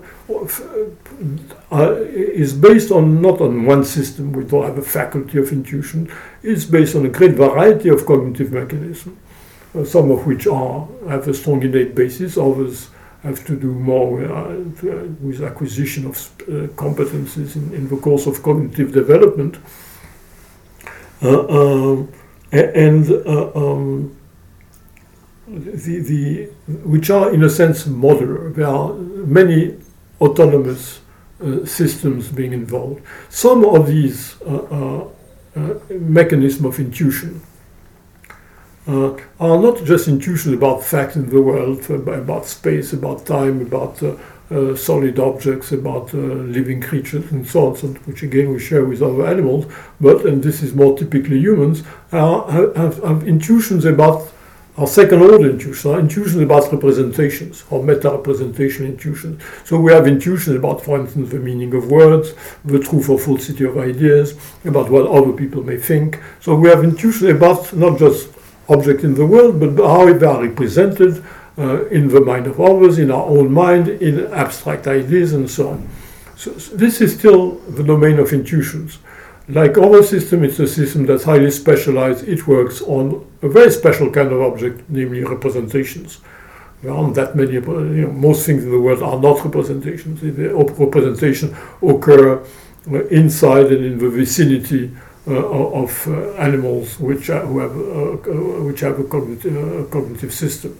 [1.71, 4.33] uh, is based on not on one system.
[4.33, 6.11] We don't have a faculty of intuition.
[6.43, 9.17] It's based on a great variety of cognitive mechanisms.
[9.73, 12.89] Uh, some of which are have a strong innate basis, others
[13.23, 18.27] have to do more with, uh, with acquisition of uh, competences in, in, the course
[18.27, 19.57] of cognitive development.
[21.21, 22.09] Um,
[22.51, 23.09] and
[23.55, 24.17] um,
[25.47, 26.45] the, the,
[26.83, 28.53] which are in a sense modular.
[28.53, 29.77] There are many
[30.19, 30.99] autonomous
[31.41, 33.01] uh, systems being involved.
[33.29, 35.07] Some of these uh,
[35.55, 37.41] uh, mechanisms of intuition
[38.87, 43.61] uh, are not just intuitions about facts in the world, uh, about space, about time,
[43.61, 44.15] about uh,
[44.49, 48.85] uh solid objects, about uh, living creatures, and so on, so, which again we share
[48.85, 49.65] with other animals,
[49.99, 54.31] but, and this is more typically humans, are, have, have intuitions about
[54.77, 59.41] our second order intuitions, are intuitions about representations or meta representation intuitions.
[59.65, 63.63] So we have intuitions about, for instance, the meaning of words, the truth or falsity
[63.65, 66.21] of ideas, about what other people may think.
[66.41, 68.29] So we have intuitions about not just
[68.69, 71.23] objects in the world, but how they are represented
[71.57, 75.69] uh, in the mind of others, in our own mind, in abstract ideas, and so
[75.69, 75.89] on.
[76.35, 78.99] So, this is still the domain of intuitions.
[79.49, 82.27] Like our system, it's a system that's highly specialized.
[82.27, 86.19] It works on a very special kind of object, namely representations.
[86.83, 90.21] There aren't that many, you know, most things in the world are not representations.
[90.21, 92.43] The representation occur
[92.91, 94.91] uh, inside and in the vicinity
[95.27, 100.79] uh, of uh, animals which have, which have a cognitive system.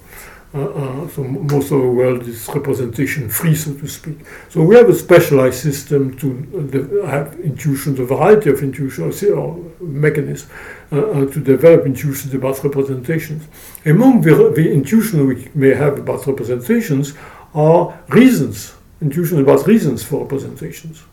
[0.54, 4.18] Uh, uh, so most of the world is representation free, so to speak.
[4.50, 10.50] So we have a specialized system to have intuitions, a variety of intuitions or mechanisms
[10.92, 13.46] uh, to develop intuitions about representations.
[13.86, 17.14] Among the, the intuitions we may have about representations
[17.54, 21.04] are reasons, intuitions about reasons for representations.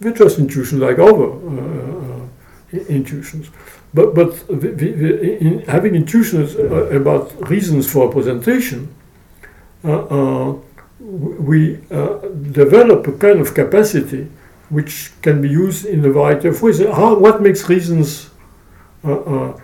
[0.00, 1.30] They're just intuitions like other
[2.88, 3.50] intuitions.
[3.94, 8.92] But, but the, the, in having intuitions uh, about reasons for representation,
[9.84, 10.54] uh, uh,
[10.98, 11.78] we
[12.50, 14.28] develop a kind of capacity
[14.68, 16.80] which can be used in a variety of ways.
[16.80, 18.30] How, what makes reasons
[19.04, 19.60] of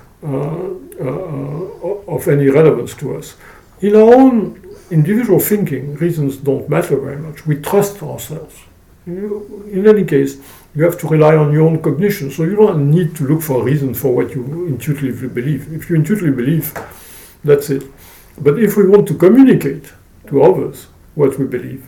[2.29, 3.37] any relevance to us?
[3.81, 4.61] In our own
[4.91, 7.47] individual thinking, reasons don't matter very much.
[7.47, 8.61] We trust ourselves.
[9.07, 10.41] In any case,
[10.75, 12.31] you have to rely on your own cognition.
[12.31, 15.73] So you don't need to look for a reason for what you intuitively believe.
[15.73, 16.73] If you intuitively believe,
[17.43, 17.85] that's it.
[18.39, 19.93] But if we want to communicate
[20.29, 21.87] to others what we believe,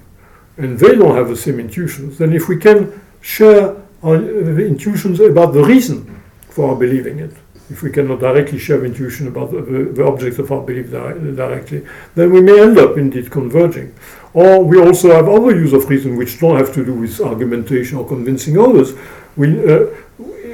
[0.57, 5.21] and they don't have the same intuitions, then if we can share our uh, intuitions
[5.21, 7.35] about the reason for our believing it,
[7.73, 9.61] if we cannot directly share intuition about the,
[9.95, 13.95] the object of our belief directly, then we may end up indeed converging.
[14.35, 17.99] Or we also have other use of reason which don't have to do with argumentation
[17.99, 18.93] or convincing others.
[19.37, 19.87] We, uh,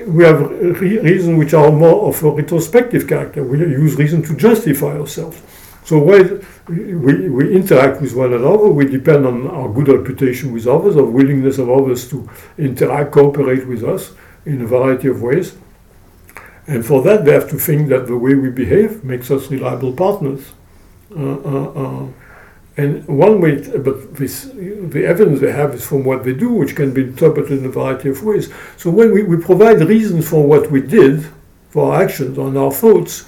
[0.06, 0.40] we have
[0.80, 3.42] re- reason which are more of a retrospective character.
[3.42, 5.42] We use reason to justify ourselves.
[5.84, 6.38] So while
[6.68, 11.04] we, we interact with one another, we depend on our good reputation with others, our
[11.04, 14.12] willingness of others to interact, cooperate with us
[14.44, 15.56] in a variety of ways.
[16.68, 19.94] And for that, they have to think that the way we behave makes us reliable
[19.94, 20.52] partners.
[21.10, 22.06] Uh, uh, uh.
[22.76, 26.76] and one way, but this, the evidence they have is from what they do, which
[26.76, 28.52] can be interpreted in a variety of ways.
[28.76, 31.26] So when we, we provide reasons for what we did,
[31.70, 33.24] for our actions, on our thoughts,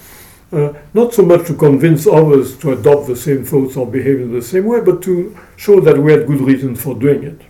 [0.52, 4.32] uh, not so much to convince others to adopt the same thoughts or behave in
[4.32, 7.40] the same way, but to show that we had good reasons for doing it.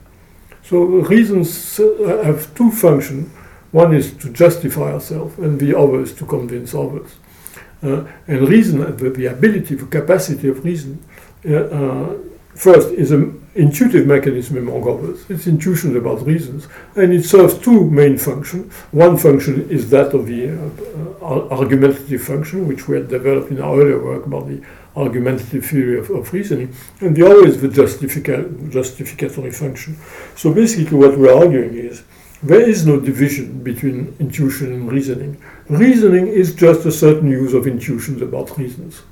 [0.62, 3.28] So reasons have two functions.
[3.72, 7.16] One is to justify ourselves, and the other is to convince others.
[7.82, 11.02] Uh, and reason, the, the, ability, the capacity of reason,
[11.48, 12.16] uh, uh
[12.54, 15.24] first is an intuitive mechanism among others.
[15.30, 18.72] It's intuition about reasons, and it serves two main functions.
[18.92, 20.50] One function is that of the
[21.22, 24.62] uh, argumentative function, which we had developed in our earlier work about the
[24.96, 29.96] argumentative theory of, of reasoning, and the other is the justifica- justificatory function.
[30.36, 32.02] So basically, what we're arguing is
[32.42, 35.40] there is no division between intuition and reasoning.
[35.68, 39.02] Reasoning is just a certain use of intuitions about reasons.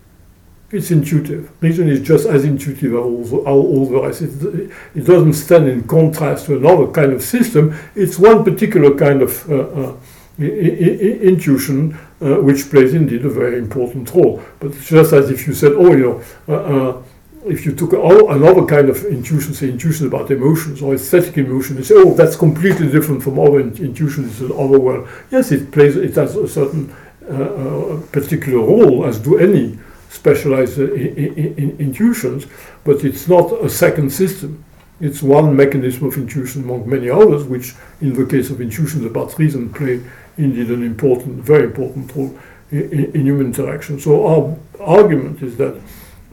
[0.70, 1.50] It's intuitive.
[1.62, 2.98] Reason is just as intuitive as
[3.32, 4.22] all all the rest.
[4.22, 7.74] It, it, doesn't stand in contrast to another kind of system.
[7.94, 9.96] It's one particular kind of uh, uh,
[10.38, 14.42] I- I- intuition uh, which plays indeed a very important role.
[14.60, 17.02] But it's just as if you said, oh, you know, uh, uh,
[17.50, 21.86] if you took another kind of intuition, say intuition about emotions or aesthetic emotion, and
[21.86, 25.08] say, oh, that's completely different from our intuition, it's another world.
[25.30, 26.94] Yes, it plays, it has a certain
[27.28, 29.78] uh, particular role, as do any
[30.08, 32.46] specialized uh, intuitions,
[32.84, 34.64] but it's not a second system.
[35.00, 39.38] It's one mechanism of intuition among many others, which, in the case of intuitions about
[39.38, 40.02] reason, play
[40.36, 42.36] indeed an important, very important role
[42.70, 44.00] in, in human interaction.
[44.00, 45.80] So our argument is that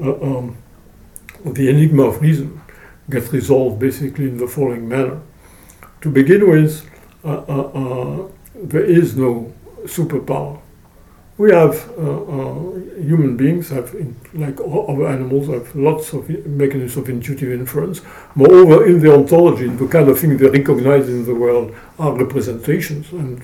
[0.01, 0.57] uh, um,
[1.53, 2.61] the enigma of reason
[3.09, 5.21] gets resolved basically in the following manner.
[6.01, 6.89] To begin with,
[7.23, 10.59] uh, uh, uh there is no superpower.
[11.37, 12.53] We have uh, uh,
[12.95, 13.93] human beings have
[14.33, 18.01] like other animals have lots of mechanisms of intuitive inference.
[18.35, 23.11] Moreover in the ontology the kind of thing they recognize in the world are representations
[23.11, 23.43] and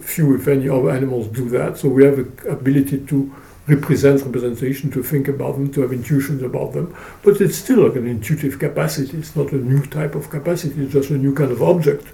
[0.00, 1.76] few if any other animals do that.
[1.76, 3.34] So we have the ability to
[3.68, 7.96] represent representation to think about them to have intuitions about them but it's still like
[7.96, 11.50] an intuitive capacity it's not a new type of capacity it's just a new kind
[11.50, 12.06] of object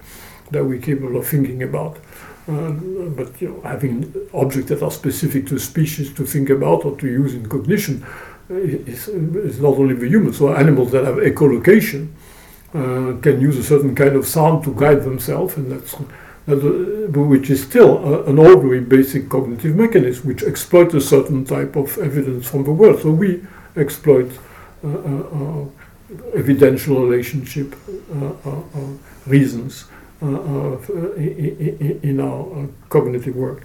[0.51, 1.99] that we're capable of thinking about
[2.49, 6.97] um, but you know, having objects that are specific to species to think about or
[6.99, 8.05] to use in cognition
[8.51, 10.39] uh, is, is not only the humans.
[10.39, 12.09] So animals that have echolocation
[12.75, 16.03] uh, can use a certain kind of sound to guide themselves, and that's uh,
[16.47, 21.97] which is still uh, an ordinary basic cognitive mechanism which exploits a certain type of
[21.99, 23.01] evidence from the world.
[23.01, 23.43] So we
[23.77, 24.31] exploit
[24.85, 25.65] uh, uh,
[26.35, 27.75] evidential relationship
[29.27, 29.85] reasons
[30.23, 33.65] uh, in our uh, cognitive work.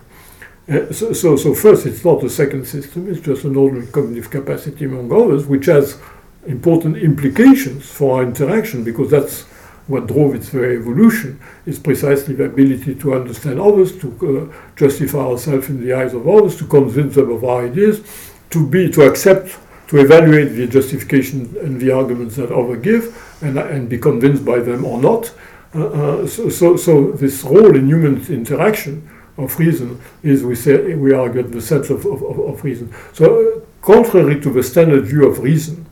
[0.68, 4.30] Uh, so, so, so, first, it's not a second system, it's just an ordinary cognitive
[4.30, 6.00] capacity among others, which has
[6.46, 9.46] important implications for our interaction, because that's
[9.88, 15.20] what drove its very evolution, is precisely the ability to understand others, to uh, justify
[15.20, 18.02] ourselves in the eyes of others, to convince them of our ideas,
[18.50, 19.58] to be, to accept,
[19.88, 24.60] to evaluate the justification and the arguments that others give, and, and be convinced by
[24.60, 25.34] them or not,
[25.76, 29.08] uh, uh, so, so, so, this role in human interaction
[29.38, 32.94] of reason is, we say, we argue, the sense of, of, of reason.
[33.14, 35.86] So, uh, contrary to the standard view of reason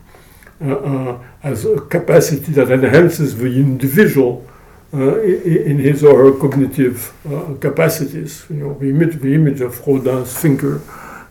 [0.61, 4.45] uh, as a capacity that enhances the individual
[4.93, 7.11] in his or her cognitive
[7.59, 10.81] capacities, you know, the image, the image of Rodin's thinker,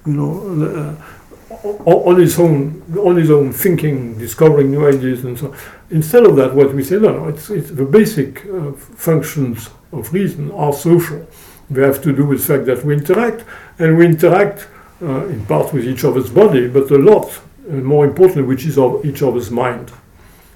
[0.05, 0.99] you know,
[1.87, 5.49] on his own, on his own thinking, discovering new ideas, and so.
[5.49, 5.57] On.
[5.91, 10.13] Instead of that, what we say, no, no, it's, it's the basic uh, functions of
[10.13, 11.27] reason are social.
[11.71, 13.45] They have to do with the fact that we interact,
[13.79, 14.67] and we interact
[15.03, 19.05] uh, in part with each other's body, but a lot, more importantly, which is of
[19.05, 19.93] each other's mind.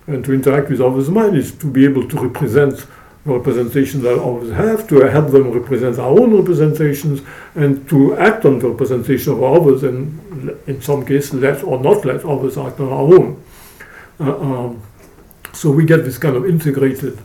[0.07, 2.87] And to interact with others' mind is to be able to represent
[3.25, 7.21] the representations that others have, to help them represent our own representations,
[7.55, 12.05] and to act on the representation of others, and in some cases, let or not
[12.05, 13.43] let others act on our own.
[14.21, 14.83] Uh, um,
[15.53, 17.19] so we get this kind of integrated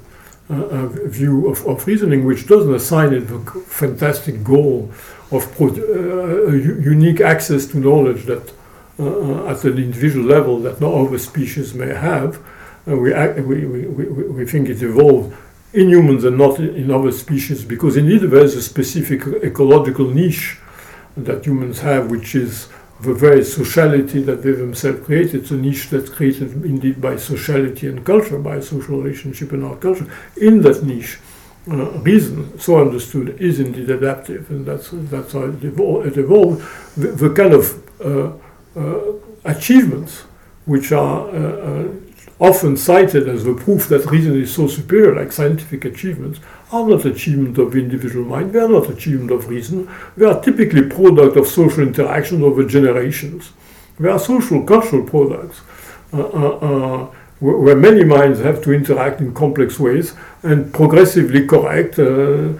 [0.50, 4.92] uh, uh, view of, of, reasoning, which doesn't assign it the fantastic goal
[5.32, 8.54] of pro- uh, unique access to knowledge that
[9.00, 12.40] uh, uh, at an individual level that no other species may have.
[12.86, 15.36] we, act, we, we, we, we think it evolved
[15.74, 20.60] in humans and not in other species because indeed there is a specific ecological niche
[21.18, 22.68] that humans have, which is
[23.02, 25.42] the very sociality that they themselves created.
[25.42, 29.76] It's a niche that's created indeed by sociality and culture, by social relationship and our
[29.76, 30.08] culture.
[30.38, 31.18] In that niche,
[31.70, 36.62] uh, reason, so understood, is indeed adaptive, and that's that's how it, it evolved.
[36.98, 38.38] The, the, kind of uh,
[39.46, 40.24] achievements
[40.66, 41.88] which are uh, uh,
[42.40, 46.40] often cited as the proof that reason is so superior, like scientific achievements,
[46.72, 48.54] are not achievement of the individual mind.
[48.54, 49.90] They are not achievement of reason.
[50.18, 53.52] They are typically product of social interactions over generations.
[54.00, 55.62] They are social cultural products.
[56.12, 62.00] Uh, uh, uh, where many minds have to interact in complex ways and progressively correct,
[62.00, 62.54] uh,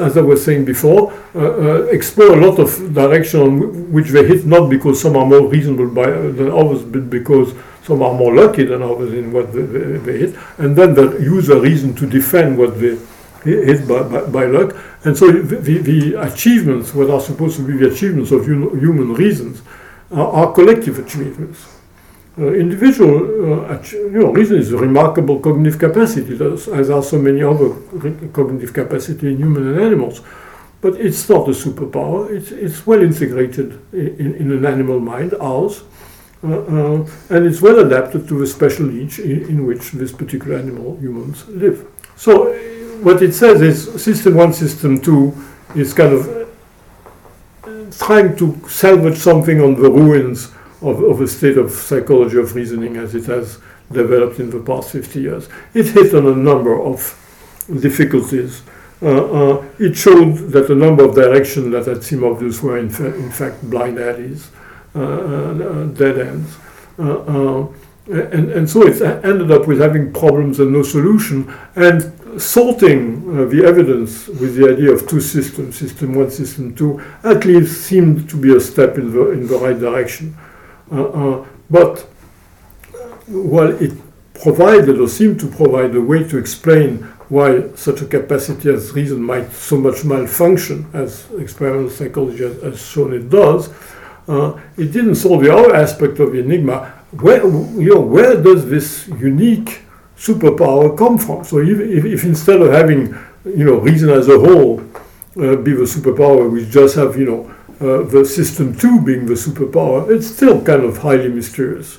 [0.00, 4.46] as I was saying before, uh, uh, explore a lot of direction which they hit
[4.46, 8.64] not because some are more reasonable by, than others, but because some are more lucky
[8.64, 12.06] than others in what they, they, they hit, and then they use a reason to
[12.06, 12.96] defend what they
[13.42, 14.76] hit by, by, by luck.
[15.04, 19.62] And so the, the, achievements, what are supposed to be the achievements of human reasons,
[20.12, 21.77] are, are collective achievements.
[22.38, 23.16] Uh, individual,
[23.68, 27.70] uh, you know, reason is a remarkable cognitive capacity, as are so many other
[28.32, 30.20] cognitive capacity in human and animals.
[30.80, 32.30] But it's not a superpower.
[32.30, 35.82] It's, it's well integrated in, in an animal mind, ours,
[36.44, 40.58] uh, uh, and it's well adapted to the special niche in, in, which this particular
[40.58, 41.88] animal, humans, live.
[42.14, 42.54] So,
[43.02, 49.18] what it says is System 1, System 2 is kind of uh, trying to salvage
[49.18, 53.58] something on the ruins of, of a state of psychology of reasoning as it has
[53.90, 55.48] developed in the past 50 years.
[55.74, 56.98] It hit on a number of
[57.80, 58.62] difficulties.
[59.00, 62.90] Uh, uh, it showed that a number of directions that had seemed obvious were in,
[62.90, 64.50] fa- in fact blind alleys,
[64.94, 66.56] uh, uh dead ends.
[66.98, 67.68] Uh, uh,
[68.10, 73.64] and, and so it ended up with having problems and no solution, and sorting the
[73.64, 78.36] evidence with the idea of two systems, system one, system two, at least seemed to
[78.36, 80.34] be a step in the, in the right direction.
[80.90, 82.00] Uh, uh, but
[83.26, 83.92] while it
[84.34, 89.22] provided or seemed to provide a way to explain why such a capacity as reason
[89.22, 93.70] might so much malfunction as experimental psychology has, has shown it does,
[94.28, 96.86] uh, it didn't solve the other aspect of the enigma.
[97.12, 99.82] Where, you know, where does this unique
[100.16, 101.44] superpower come from?
[101.44, 103.14] So if, if, if instead of having
[103.44, 107.54] you know, reason as a whole uh, be the superpower, we just have you know,
[107.80, 111.98] uh, the system 2 being the superpower, it's still kind of highly mysterious.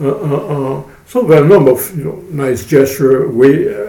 [0.00, 3.26] Uh, uh, so there are a number of you know, nice gesture,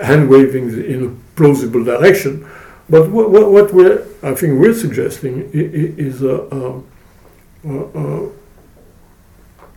[0.04, 2.48] hand waving in a plausible direction.
[2.90, 6.82] But what, what, what we're, I think we're suggesting is a,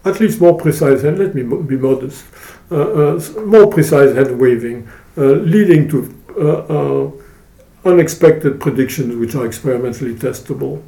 [0.05, 2.25] at least more precise, and let me be modest,
[2.71, 7.21] uh, uh, more precise hand waving, uh, leading to
[7.85, 10.83] unexpected predictions which are experimentally testable.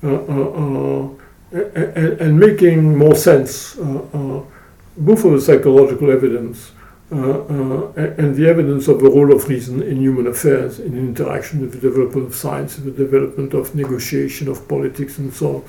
[0.00, 1.08] Uh, uh,
[1.52, 1.58] uh,
[1.96, 6.70] and, and, making more sense, both of the psychological evidence
[7.10, 11.80] and the evidence of the role of reason in human affairs, in interaction with the
[11.80, 15.64] development of science, the development of negotiation, of politics, and so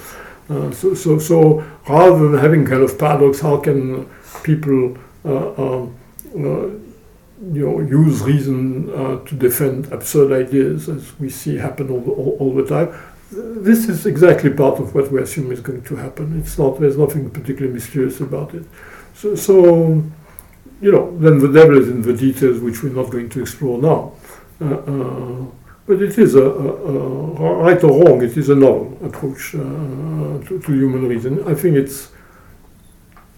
[0.50, 0.58] on.
[0.58, 4.08] Uh, so, so, so rather than having kind of paradox, how can
[4.44, 5.96] people, uh, um,
[6.36, 6.68] uh,
[7.52, 8.88] you know, use reason
[9.26, 12.94] to defend absurd ideas, as we see happen all, all, all the time?
[13.32, 16.40] This is exactly part of what we assume is going to happen.
[16.40, 18.66] It's not there's nothing particularly mysterious about it.
[19.14, 20.04] So, so
[20.82, 23.78] you know, then the devil is in the details, which we're not going to explore
[23.82, 24.14] now.
[24.62, 25.46] Uh, uh,
[25.86, 28.22] but it is a, a, a, right or wrong.
[28.22, 31.48] It is a novel approach uh, to, to, human reason.
[31.48, 32.12] I think it's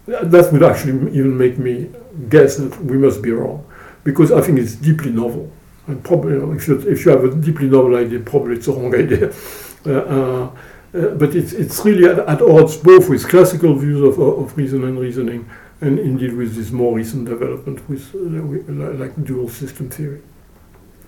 [0.06, 1.90] that would actually even make me
[2.28, 3.66] guess that we must be wrong,
[4.04, 5.52] because I think it's deeply novel.
[5.88, 8.94] And probably, if you if you have a deeply novel idea, probably it's a wrong
[9.04, 9.34] idea.
[9.86, 10.52] Uh, uh,
[10.94, 14.84] uh, but it's, it's really at, at, odds both with classical views of, of reason
[14.84, 18.14] and reasoning and indeed with this more recent development with,
[19.00, 20.22] like dual system theory.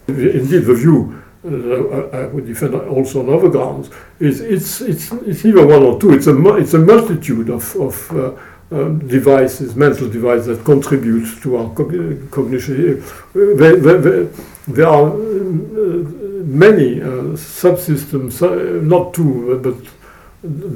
[0.07, 3.89] Indeed, the view uh, I would defend also on other grounds,
[4.19, 6.13] is it's, it's, it's either one or two.
[6.13, 8.33] It's a, it's a multitude of, of uh,
[8.71, 13.03] um, devices, mental devices that contribute to our cognition.
[13.33, 14.25] There, there,
[14.67, 15.09] there are
[16.43, 19.75] many uh, subsystems, uh, not two, but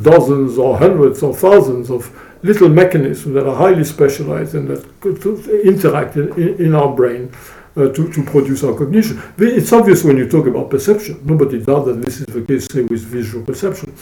[0.03, 2.09] dozens or hundreds or thousands of
[2.43, 4.85] little mechanisms that are highly specialized and that
[5.65, 7.31] interact in, in our brain
[7.75, 9.21] uh, to, to produce our cognition.
[9.37, 11.19] It's obvious when you talk about perception.
[11.23, 13.93] Nobody doubts that this is the case, say, with visual perception.